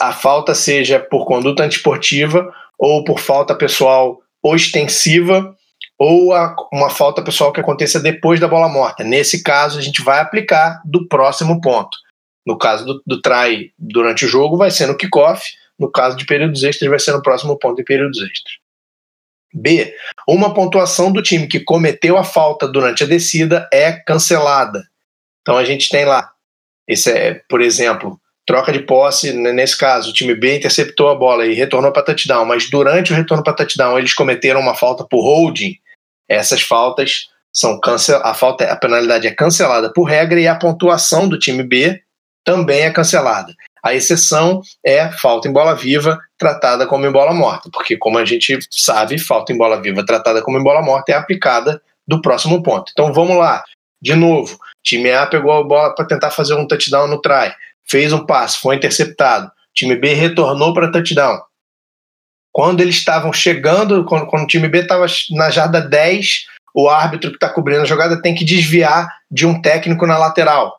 [0.00, 5.56] a falta seja por conduta antisportiva ou por falta pessoal ostensiva
[5.98, 9.04] ou a, uma falta pessoal que aconteça depois da bola morta.
[9.04, 11.96] Nesse caso, a gente vai aplicar do próximo ponto.
[12.44, 15.48] No caso do, do try durante o jogo, vai ser no kickoff.
[15.78, 18.54] No caso de períodos extras, vai ser no próximo ponto de períodos extras.
[19.54, 19.94] B.
[20.26, 24.84] Uma pontuação do time que cometeu a falta durante a descida é cancelada.
[25.42, 26.32] Então a gente tem lá,
[26.88, 31.46] esse é, por exemplo, troca de posse, nesse caso, o time B interceptou a bola
[31.46, 35.22] e retornou para touchdown, mas durante o retorno para touchdown eles cometeram uma falta por
[35.22, 35.76] holding,
[36.28, 41.28] essas faltas são cancel a falta a penalidade é cancelada por regra e a pontuação
[41.28, 42.00] do time B
[42.44, 43.54] também é cancelada.
[43.84, 48.24] A exceção é falta em bola viva tratada como em bola morta, porque como a
[48.24, 52.62] gente sabe, falta em bola viva tratada como em bola morta é aplicada do próximo
[52.62, 52.90] ponto.
[52.92, 53.62] Então vamos lá.
[54.00, 57.52] De novo, time A pegou a bola para tentar fazer um touchdown no try
[57.88, 59.46] fez um passe, foi interceptado.
[59.46, 61.40] O time B retornou para touchdown.
[62.52, 67.30] Quando eles estavam chegando, quando, quando o time B estava na jarda 10, o árbitro
[67.30, 70.78] que está cobrindo a jogada tem que desviar de um técnico na lateral.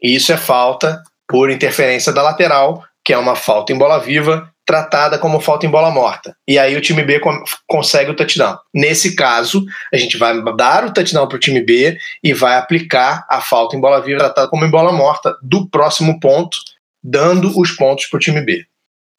[0.00, 4.51] E isso é falta por interferência da lateral, que é uma falta em bola viva,
[4.64, 6.36] tratada como falta em bola morta.
[6.46, 7.20] E aí o time B
[7.66, 8.56] consegue o touchdown.
[8.72, 13.26] Nesse caso, a gente vai dar o touchdown para o time B e vai aplicar
[13.28, 16.56] a falta em bola viva tratada como em bola morta do próximo ponto,
[17.02, 18.64] dando os pontos para o time B.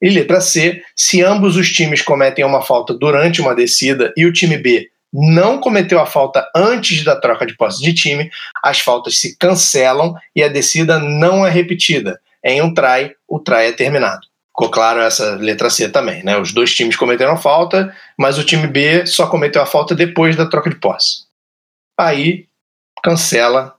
[0.01, 4.33] E letra C, se ambos os times cometem uma falta durante uma descida e o
[4.33, 8.31] time B não cometeu a falta antes da troca de posse de time,
[8.63, 12.19] as faltas se cancelam e a descida não é repetida.
[12.43, 14.32] Em um try, o try é terminado.
[14.55, 16.37] Ficou claro essa letra C também, né?
[16.37, 20.45] Os dois times cometeram falta, mas o time B só cometeu a falta depois da
[20.45, 21.23] troca de posse.
[21.99, 22.45] Aí
[23.03, 23.75] cancela,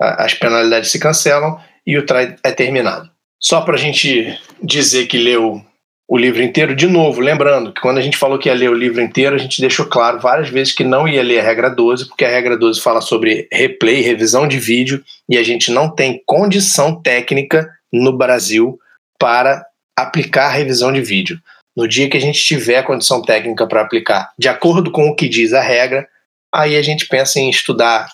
[0.00, 3.10] as penalidades se cancelam e o try é terminado.
[3.42, 5.60] Só para a gente dizer que leu
[6.08, 8.74] o livro inteiro, de novo, lembrando que quando a gente falou que ia ler o
[8.74, 12.08] livro inteiro, a gente deixou claro várias vezes que não ia ler a regra 12,
[12.08, 16.20] porque a regra 12 fala sobre replay, revisão de vídeo, e a gente não tem
[16.26, 18.78] condição técnica no Brasil
[19.18, 19.64] para
[19.98, 21.40] aplicar a revisão de vídeo.
[21.76, 25.14] No dia que a gente tiver a condição técnica para aplicar, de acordo com o
[25.14, 26.08] que diz a regra,
[26.52, 28.08] aí a gente pensa em estudar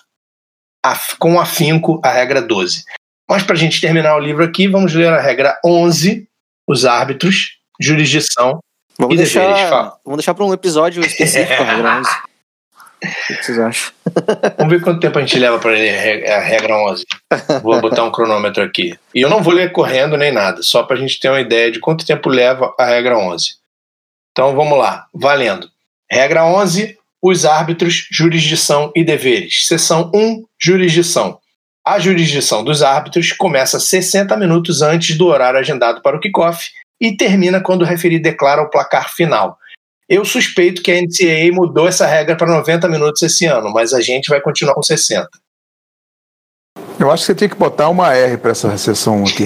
[1.19, 2.83] com afinco a regra 12.
[3.29, 6.27] Mas para a gente terminar o livro aqui, vamos ler a regra 11,
[6.67, 8.59] os árbitros, jurisdição
[8.97, 9.69] vamos e deixar, deveres.
[9.69, 9.99] Fala.
[10.05, 12.09] Vamos deixar para um episódio específico a regra 11.
[12.99, 13.93] O que vocês acham?
[14.57, 17.05] Vamos ver quanto tempo a gente leva para ler a regra 11.
[17.61, 18.97] Vou botar um cronômetro aqui.
[19.13, 21.71] E eu não vou ler correndo nem nada, só para a gente ter uma ideia
[21.71, 23.55] de quanto tempo leva a regra 11.
[24.31, 25.69] Então vamos lá, valendo.
[26.09, 29.67] Regra 11: os árbitros, jurisdição e deveres.
[29.67, 31.39] Seção 1: jurisdição.
[31.85, 36.69] A jurisdição dos árbitros começa 60 minutos antes do horário agendado para o kickoff
[36.99, 39.57] e termina quando o referido declara o placar final.
[40.09, 44.01] Eu suspeito que a NCAA mudou essa regra para 90 minutos esse ano, mas a
[44.01, 45.29] gente vai continuar com 60.
[46.99, 49.45] Eu acho que você tem que botar uma R para essa sessão aqui.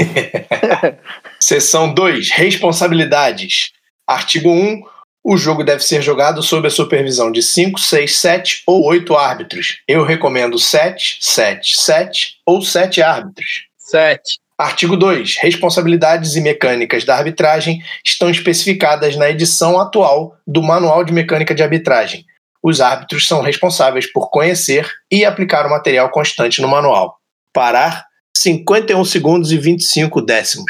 [1.40, 2.32] Seção 2.
[2.32, 3.72] Responsabilidades.
[4.08, 4.82] Artigo 1.
[5.24, 9.82] O jogo deve ser jogado sob a supervisão de 5, 6, 7 ou 8 árbitros.
[9.88, 13.66] Eu recomendo 7, 7, 7 ou 7 árbitros.
[13.78, 14.40] Sete.
[14.58, 15.38] Artigo 2.
[15.42, 21.62] Responsabilidades e mecânicas da arbitragem estão especificadas na edição atual do Manual de Mecânica de
[21.62, 22.26] Arbitragem.
[22.64, 27.21] Os árbitros são responsáveis por conhecer e aplicar o material constante no manual.
[27.54, 30.66] Parar 51 segundos e 25 décimos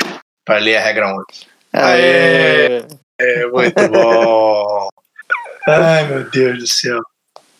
[0.45, 1.25] para ler a regra 11.
[1.73, 2.83] Aê!
[3.19, 4.89] É muito bom!
[5.67, 6.99] Ai, meu Deus do céu.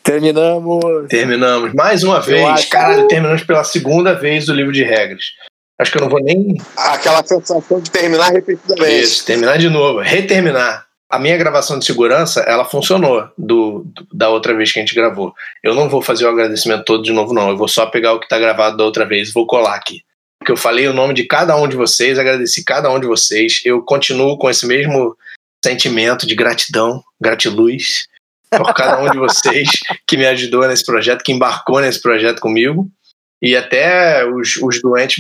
[0.04, 1.08] Terminamos.
[1.08, 2.44] Terminamos mais uma vez.
[2.48, 5.26] acho Caralho, terminamos pela segunda vez o livro de regras.
[5.80, 9.02] Acho que eu não vou nem Aquela sensação de terminar repetidamente.
[9.02, 10.86] Isso, terminar de novo, reterminar.
[11.12, 14.96] A minha gravação de segurança, ela funcionou do, do- da outra vez que a gente
[14.96, 15.34] gravou.
[15.64, 17.50] Eu não vou fazer o agradecimento todo de novo, não.
[17.50, 20.02] Eu vou só pegar o que está gravado da outra vez e vou colar aqui.
[20.40, 23.62] Porque eu falei o nome de cada um de vocês, agradeci cada um de vocês.
[23.64, 25.16] Eu continuo com esse mesmo
[25.64, 28.08] sentimento de gratidão, gratiluz
[28.50, 29.70] por cada um de vocês
[30.08, 32.88] que me ajudou nesse projeto, que embarcou nesse projeto comigo.
[33.44, 35.18] E até os, os doentes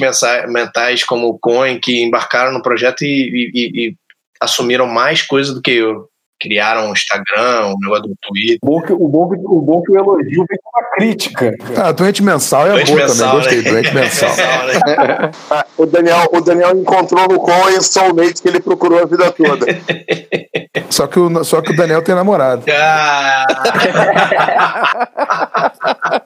[0.47, 3.95] mentais como o Cohen, que embarcaram no projeto e- e- e
[4.41, 6.09] assumiram mais coisa do que eu.
[6.43, 8.57] Criaram um Instagram, um negócio do Twitter.
[8.63, 11.55] O bom que o, bom que, o, bom que o elogio vem com uma crítica.
[11.77, 13.43] Ah, doente mensal é Doente boa mensal, também.
[13.43, 13.69] Gostei, né?
[13.69, 14.29] doente mensal.
[14.35, 15.31] né?
[15.51, 19.31] Ah, O Daniel, o Daniel encontrou no Con o soulmate que ele procurou a vida
[19.31, 19.67] toda.
[20.89, 22.63] Só que, o, só que o Daniel tem namorado.
[22.71, 23.45] Ah,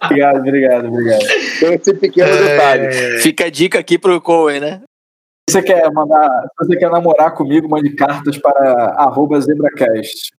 [0.06, 1.24] Obrigado, obrigado, obrigado.
[1.60, 2.38] Tem esse pequeno É.
[2.42, 3.20] detalhe.
[3.22, 4.82] Fica a dica aqui pro Cohen, né?
[5.50, 6.28] Você quer mandar,
[6.60, 10.34] se você quer namorar comigo, mande cartas para arroba zebracast.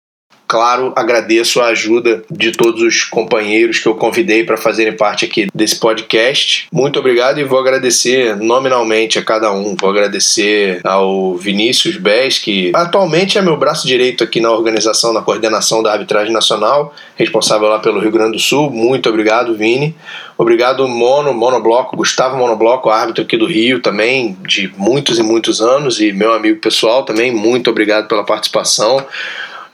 [0.48, 5.48] Claro, agradeço a ajuda de todos os companheiros que eu convidei para fazerem parte aqui
[5.52, 6.68] desse podcast.
[6.72, 9.74] Muito obrigado e vou agradecer nominalmente a cada um.
[9.74, 15.20] Vou agradecer ao Vinícius Bes, que atualmente é meu braço direito aqui na organização, na
[15.20, 18.70] coordenação da arbitragem nacional, responsável lá pelo Rio Grande do Sul.
[18.70, 19.96] Muito obrigado, Vini.
[20.38, 26.00] Obrigado, Mono, Monobloco, Gustavo Monobloco, árbitro aqui do Rio também, de muitos e muitos anos,
[26.00, 27.32] e meu amigo pessoal também.
[27.32, 29.04] Muito obrigado pela participação.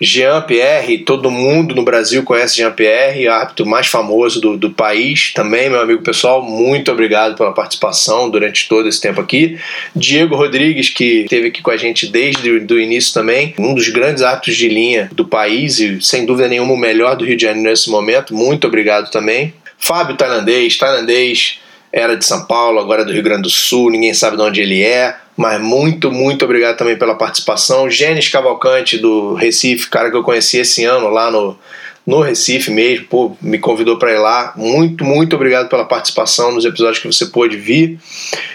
[0.03, 5.33] Jean Pierre, todo mundo no Brasil conhece Jean Pierre, árbitro mais famoso do, do país,
[5.33, 9.59] também meu amigo pessoal, muito obrigado pela participação durante todo esse tempo aqui.
[9.95, 14.25] Diego Rodrigues, que esteve aqui com a gente desde o início também, um dos grandes
[14.25, 17.71] árbitros de linha do país e sem dúvida nenhuma o melhor do Rio de Janeiro
[17.71, 19.55] nesse momento, muito obrigado também.
[19.79, 21.61] Fábio Tailandês, tailandês,
[21.93, 24.61] era de São Paulo, agora é do Rio Grande do Sul, ninguém sabe de onde
[24.61, 27.91] ele é, mas muito, muito obrigado também pela participação.
[27.91, 31.59] Gênesis Cavalcante do Recife, cara que eu conheci esse ano lá no,
[32.07, 34.53] no Recife mesmo, pô, me convidou para ir lá.
[34.57, 37.99] Muito, muito obrigado pela participação nos episódios que você pôde vir.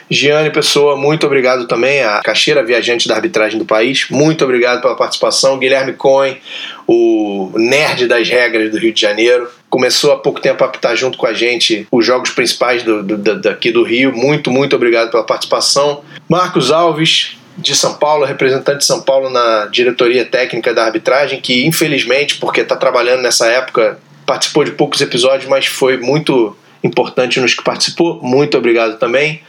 [0.10, 4.08] Giane Pessoa, muito obrigado também, a caixeira viajante da arbitragem do país.
[4.10, 5.58] Muito obrigado pela participação.
[5.58, 6.38] Guilherme Cohen,
[6.88, 9.48] o nerd das regras do Rio de Janeiro.
[9.70, 13.18] Começou há pouco tempo a apitar junto com a gente os jogos principais do, do-
[13.18, 14.14] da- daqui do Rio.
[14.16, 16.02] Muito, muito obrigado pela participação.
[16.30, 21.66] Marcos Alves, de São Paulo, representante de São Paulo na diretoria técnica da arbitragem, que
[21.66, 27.54] infelizmente, porque está trabalhando nessa época, participou de poucos episódios, mas foi muito importante nos
[27.54, 28.22] que participou.
[28.22, 29.42] Muito obrigado também.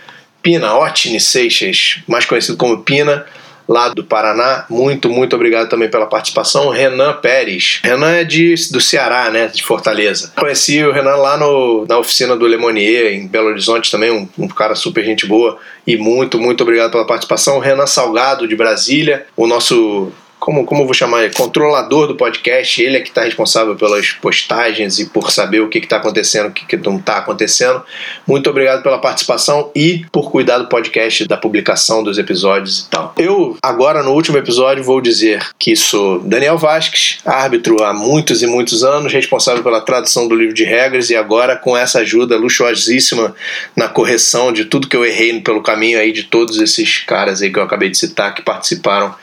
[0.42, 3.26] Pina Otni Seixas, mais conhecido como Pina,
[3.68, 4.64] lá do Paraná.
[4.70, 6.70] Muito, muito obrigado também pela participação.
[6.70, 7.80] Renan Pérez.
[7.84, 9.48] Renan é de, do Ceará, né?
[9.48, 10.32] De Fortaleza.
[10.36, 14.48] Conheci o Renan lá no, na oficina do Lemonier, em Belo Horizonte também, um, um
[14.48, 15.58] cara super gente boa.
[15.86, 17.58] E muito, muito obrigado pela participação.
[17.58, 20.10] Renan Salgado, de Brasília, o nosso.
[20.38, 21.34] Como, como vou chamar ele?
[21.34, 25.78] Controlador do podcast, ele é que está responsável pelas postagens e por saber o que
[25.78, 27.82] está acontecendo, o que, que não está acontecendo.
[28.26, 33.14] Muito obrigado pela participação e por cuidar do podcast, da publicação dos episódios e tal.
[33.18, 38.46] Eu, agora no último episódio, vou dizer que sou Daniel Vasques, árbitro há muitos e
[38.46, 43.34] muitos anos, responsável pela tradução do livro de regras e agora com essa ajuda luxuosíssima
[43.74, 47.52] na correção de tudo que eu errei pelo caminho aí de todos esses caras aí
[47.52, 49.14] que eu acabei de citar que participaram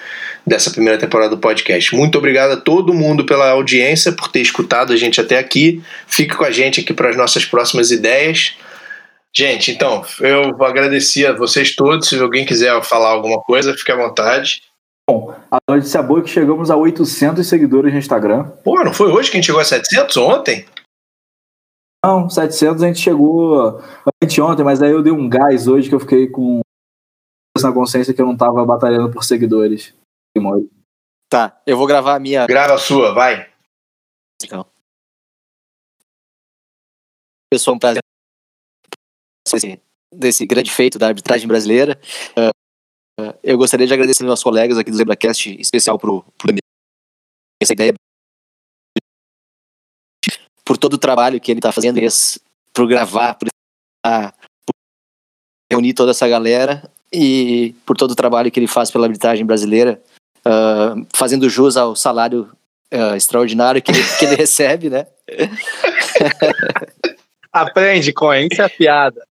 [0.45, 1.95] dessa primeira temporada do podcast.
[1.95, 5.81] Muito obrigado a todo mundo pela audiência, por ter escutado a gente até aqui.
[6.07, 8.55] Fique com a gente aqui para as nossas próximas ideias.
[9.35, 12.07] Gente, então, eu agradeci a vocês todos.
[12.07, 14.61] Se alguém quiser falar alguma coisa, fique à vontade.
[15.51, 18.45] A notícia boa é que chegamos a 800 seguidores no Instagram.
[18.63, 20.17] Pô, não foi hoje que a gente chegou a 700?
[20.17, 20.65] Ontem?
[22.03, 23.81] Não, 700 a gente chegou
[24.23, 26.61] anteontem, mas aí eu dei um gás hoje que eu fiquei com
[27.61, 29.93] na consciência que eu não tava batalhando por seguidores.
[31.29, 32.45] Tá, eu vou gravar a minha.
[32.45, 33.51] Grava a sua, vai.
[34.43, 34.65] Então.
[37.51, 38.01] Pessoal, um prazer
[39.47, 39.81] desse,
[40.13, 41.99] desse grande feito da arbitragem brasileira.
[42.37, 46.53] Uh, uh, eu gostaria de agradecer aos meus colegas aqui do ZebraCast, especial pro, pro
[47.61, 47.93] essa ideia
[50.65, 51.99] por todo o trabalho que ele está fazendo
[52.73, 53.47] por gravar, por,
[54.65, 54.73] por
[55.71, 60.01] reunir toda essa galera e por todo o trabalho que ele faz pela arbitragem brasileira,
[60.47, 62.49] uh, fazendo jus ao salário
[62.93, 65.07] uh, extraordinário que ele, que ele recebe, né?
[67.51, 69.25] Aprende, Coen, isso é piada.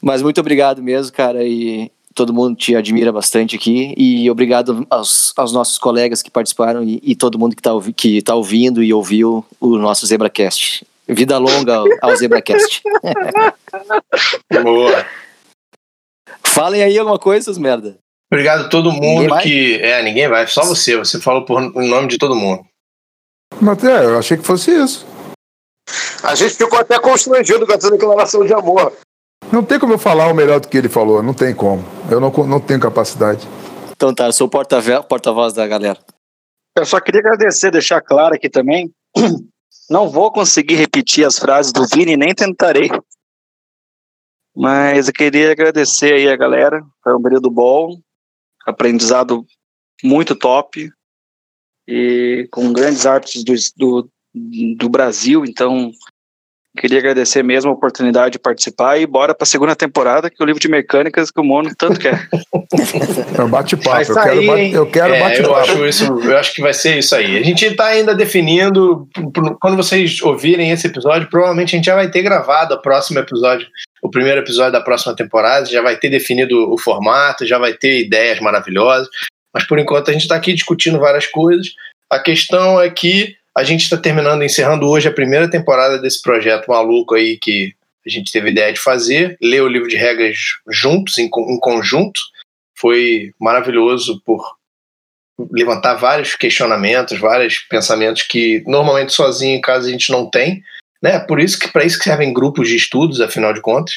[0.00, 3.94] Mas muito obrigado mesmo, cara, e todo mundo te admira bastante aqui.
[3.96, 8.22] E obrigado aos, aos nossos colegas que participaram e, e todo mundo que está que
[8.22, 10.86] tá ouvindo e ouviu o nosso ZebraCast.
[11.06, 12.82] Vida longa ao, ao ZebraCast.
[14.62, 15.06] Boa.
[16.42, 17.98] Falem aí alguma coisa, seus merda.
[18.30, 19.42] Obrigado a todo Ninguém mundo vai?
[19.42, 19.76] que.
[19.80, 20.96] É, ninguém vai, só você.
[20.96, 22.64] Você falou por em nome de todo mundo.
[23.60, 25.06] Mas é, eu achei que fosse isso.
[26.22, 28.92] A gente ficou até constrangido com essa declaração de amor.
[29.50, 31.82] Não tem como eu falar o melhor do que ele falou, não tem como.
[32.10, 33.48] Eu não, não tenho capacidade.
[33.90, 35.98] Então tá, eu sou o porta-voz porta da galera.
[36.76, 38.92] Eu só queria agradecer, deixar claro aqui também.
[39.90, 42.90] Não vou conseguir repetir as frases do Vini, nem tentarei.
[44.54, 46.84] Mas eu queria agradecer aí a galera.
[47.02, 47.98] Foi um período bom,
[48.68, 49.44] aprendizado
[50.02, 50.90] muito top
[51.88, 54.10] e com grandes artes do, do,
[54.76, 55.44] do Brasil.
[55.44, 55.90] Então,
[56.78, 60.44] queria agradecer mesmo a oportunidade de participar e bora para a segunda temporada, que é
[60.44, 62.28] o livro de mecânicas que o Mono tanto quer.
[63.36, 64.02] É um bate-papo.
[64.12, 65.54] Eu quero, bate- eu quero É, eu bate-papo.
[65.56, 67.38] acho isso, eu acho que vai ser isso aí.
[67.38, 69.08] A gente está ainda definindo.
[69.60, 73.66] Quando vocês ouvirem esse episódio, provavelmente a gente já vai ter gravado o próximo episódio,
[74.02, 78.00] o primeiro episódio da próxima temporada, já vai ter definido o formato, já vai ter
[78.00, 79.08] ideias maravilhosas.
[79.52, 81.68] Mas por enquanto a gente está aqui discutindo várias coisas.
[82.10, 86.68] A questão é que a gente está terminando, encerrando hoje a primeira temporada desse projeto
[86.68, 87.74] maluco aí que
[88.06, 90.36] a gente teve ideia de fazer, ler o livro de regras
[90.70, 92.20] juntos, em, em conjunto.
[92.76, 94.56] Foi maravilhoso por
[95.52, 100.62] levantar vários questionamentos, vários pensamentos que normalmente sozinho em casa a gente não tem,
[101.02, 101.18] né?
[101.20, 103.94] Por isso que para isso que servem grupos de estudos, afinal de contas.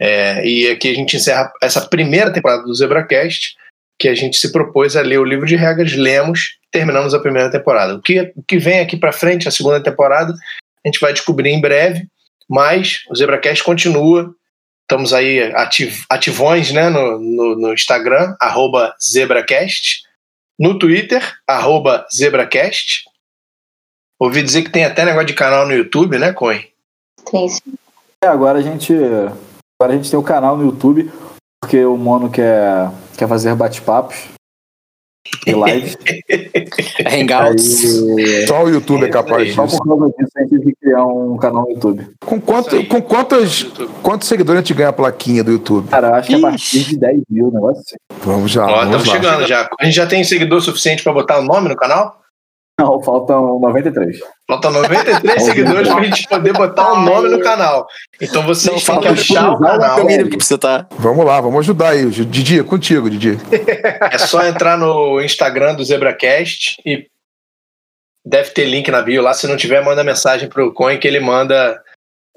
[0.00, 3.56] É, e aqui a gente encerra essa primeira temporada do ZebraCast,
[3.98, 7.50] que a gente se propôs a ler o livro de regras, lemos, terminamos a primeira
[7.50, 7.94] temporada.
[7.94, 11.50] O que, o que vem aqui para frente, a segunda temporada, a gente vai descobrir
[11.50, 12.06] em breve,
[12.48, 14.32] mas o ZebraCast continua.
[14.82, 18.34] Estamos aí ativ, ativões né, no, no, no Instagram,
[19.02, 20.02] ZebraCast,
[20.58, 21.22] no Twitter,
[22.14, 23.04] ZebraCast.
[24.20, 26.66] Ouvi dizer que tem até negócio de canal no YouTube, né, Coen?
[27.30, 27.74] Tem sim.
[28.22, 28.92] É, agora a gente.
[28.92, 31.10] Agora a gente tem o canal no YouTube,
[31.62, 34.16] porque o Mono quer, quer fazer bate-papos
[35.46, 35.96] e lives.
[37.06, 37.84] Hangouts.
[37.84, 39.78] Aí, Só o YouTube é capaz só disso.
[39.78, 42.10] por causa disso a gente teve que criar um canal no YouTube.
[42.24, 43.62] Com, quanto, com quantas,
[44.02, 45.88] quantos seguidores a gente ganha a plaquinha do YouTube?
[45.88, 47.96] Cara, eu acho que a partir de 10 mil, um negócio assim.
[48.24, 48.64] Vamos já.
[48.64, 49.14] Ó, vamos estamos lá.
[49.14, 49.68] chegando já.
[49.78, 52.20] A gente já tem seguidor suficiente para botar o nome no canal?
[52.78, 54.20] Não, faltam 93.
[54.46, 57.88] Faltam 93 seguidores pra gente poder botar o nome no canal.
[58.20, 60.08] Então vocês têm que achar o canal.
[60.08, 60.86] É que precisa estar.
[60.92, 62.08] Vamos lá, vamos ajudar aí.
[62.08, 63.36] Didi, é contigo, Didi.
[64.10, 67.06] É só entrar no Instagram do ZebraCast e
[68.24, 69.34] deve ter link na bio lá.
[69.34, 71.80] Se não tiver, manda mensagem pro Coin que ele manda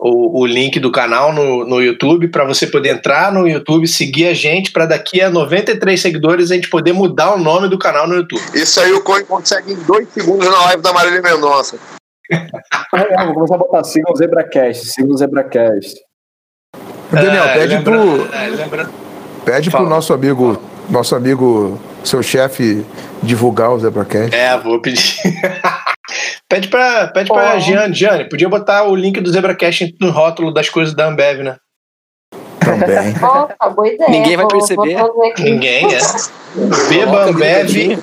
[0.04, 4.26] o, o link do canal no, no YouTube para você poder entrar no YouTube, seguir
[4.28, 8.08] a gente, para daqui a 93 seguidores a gente poder mudar o nome do canal
[8.08, 8.42] no YouTube.
[8.56, 11.78] Isso aí o Coin consegue em dois segundos na live da Marília Mendonça.
[12.94, 15.96] Ah, vou começar a botar sigam o ZebraCast, sigam o ZebraCast.
[17.12, 18.90] Daniel, É, pede lembra- pro, é, lembra-
[19.44, 19.90] pede pro Fala.
[19.90, 22.86] nosso amigo, nosso amigo, seu chefe,
[23.22, 24.34] divulgar o ZebraCast.
[24.34, 25.18] É, vou pedir.
[26.48, 27.60] pede pra, pede pra Ó.
[27.60, 27.94] Giane.
[27.94, 31.58] Giane, podia botar o link do ZebraCast no rótulo das coisas da Ambev, né?
[32.60, 33.14] Também.
[33.24, 34.10] Opa, boa ideia.
[34.10, 34.98] Ninguém vai perceber.
[35.40, 36.00] Ninguém, é.
[36.90, 37.98] Beba Ambev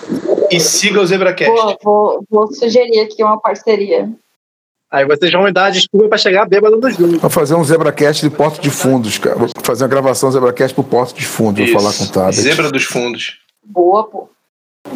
[0.50, 1.52] e siga o ZebraCast.
[1.52, 4.08] Vou, vou, vou sugerir aqui uma parceria.
[4.90, 7.18] Aí vocês vão me dar a desculpa pra chegar bêbado no junto.
[7.18, 9.36] Vou fazer um ZebraCast de Porto de Fundos, cara.
[9.36, 11.70] Vou fazer uma gravação ZebraCast pro Porto de Fundos.
[11.70, 12.40] Vou falar com o Tabet.
[12.40, 13.38] Zebra dos fundos.
[13.62, 14.30] Boa, pô.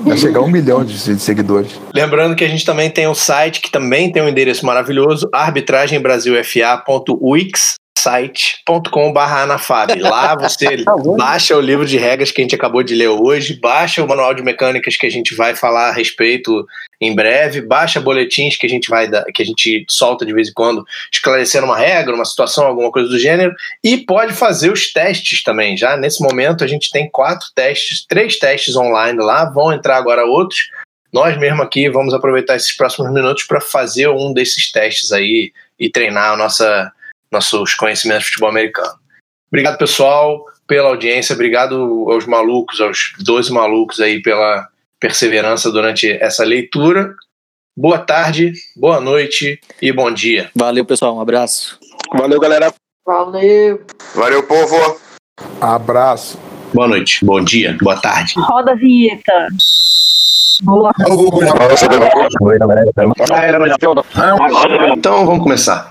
[0.05, 1.78] Vai chegar a um milhão de, de seguidores.
[1.95, 7.76] Lembrando que a gente também tem um site que também tem um endereço maravilhoso, arbitragembrasilfa.wix
[8.03, 10.84] site.com.br Lá você
[11.16, 14.34] baixa o livro de regras que a gente acabou de ler hoje, baixa o manual
[14.34, 16.66] de mecânicas que a gente vai falar a respeito
[17.00, 20.48] em breve, baixa boletins que a gente vai dar, que a gente solta de vez
[20.48, 24.92] em quando, esclarecendo uma regra, uma situação, alguma coisa do gênero, e pode fazer os
[24.92, 25.76] testes também.
[25.76, 30.24] Já nesse momento a gente tem quatro testes, três testes online lá, vão entrar agora
[30.24, 30.70] outros.
[31.12, 35.90] Nós mesmo aqui vamos aproveitar esses próximos minutos para fazer um desses testes aí e
[35.90, 36.92] treinar a nossa,
[37.32, 38.94] nossos conhecimentos de futebol americano.
[39.48, 41.34] Obrigado, pessoal, pela audiência.
[41.34, 44.68] Obrigado aos malucos, aos 12 malucos aí pela
[45.00, 47.14] perseverança durante essa leitura.
[47.76, 50.50] Boa tarde, boa noite e bom dia.
[50.54, 51.16] Valeu, pessoal.
[51.16, 51.78] Um abraço.
[52.14, 52.72] Valeu, galera.
[53.04, 53.84] Valeu.
[54.14, 55.00] Valeu, povo.
[55.60, 56.38] Abraço.
[56.74, 58.34] Boa noite, bom dia, boa tarde.
[58.36, 59.48] Roda a vinheta.
[60.62, 60.92] Boa.
[64.96, 65.90] Então vamos começar.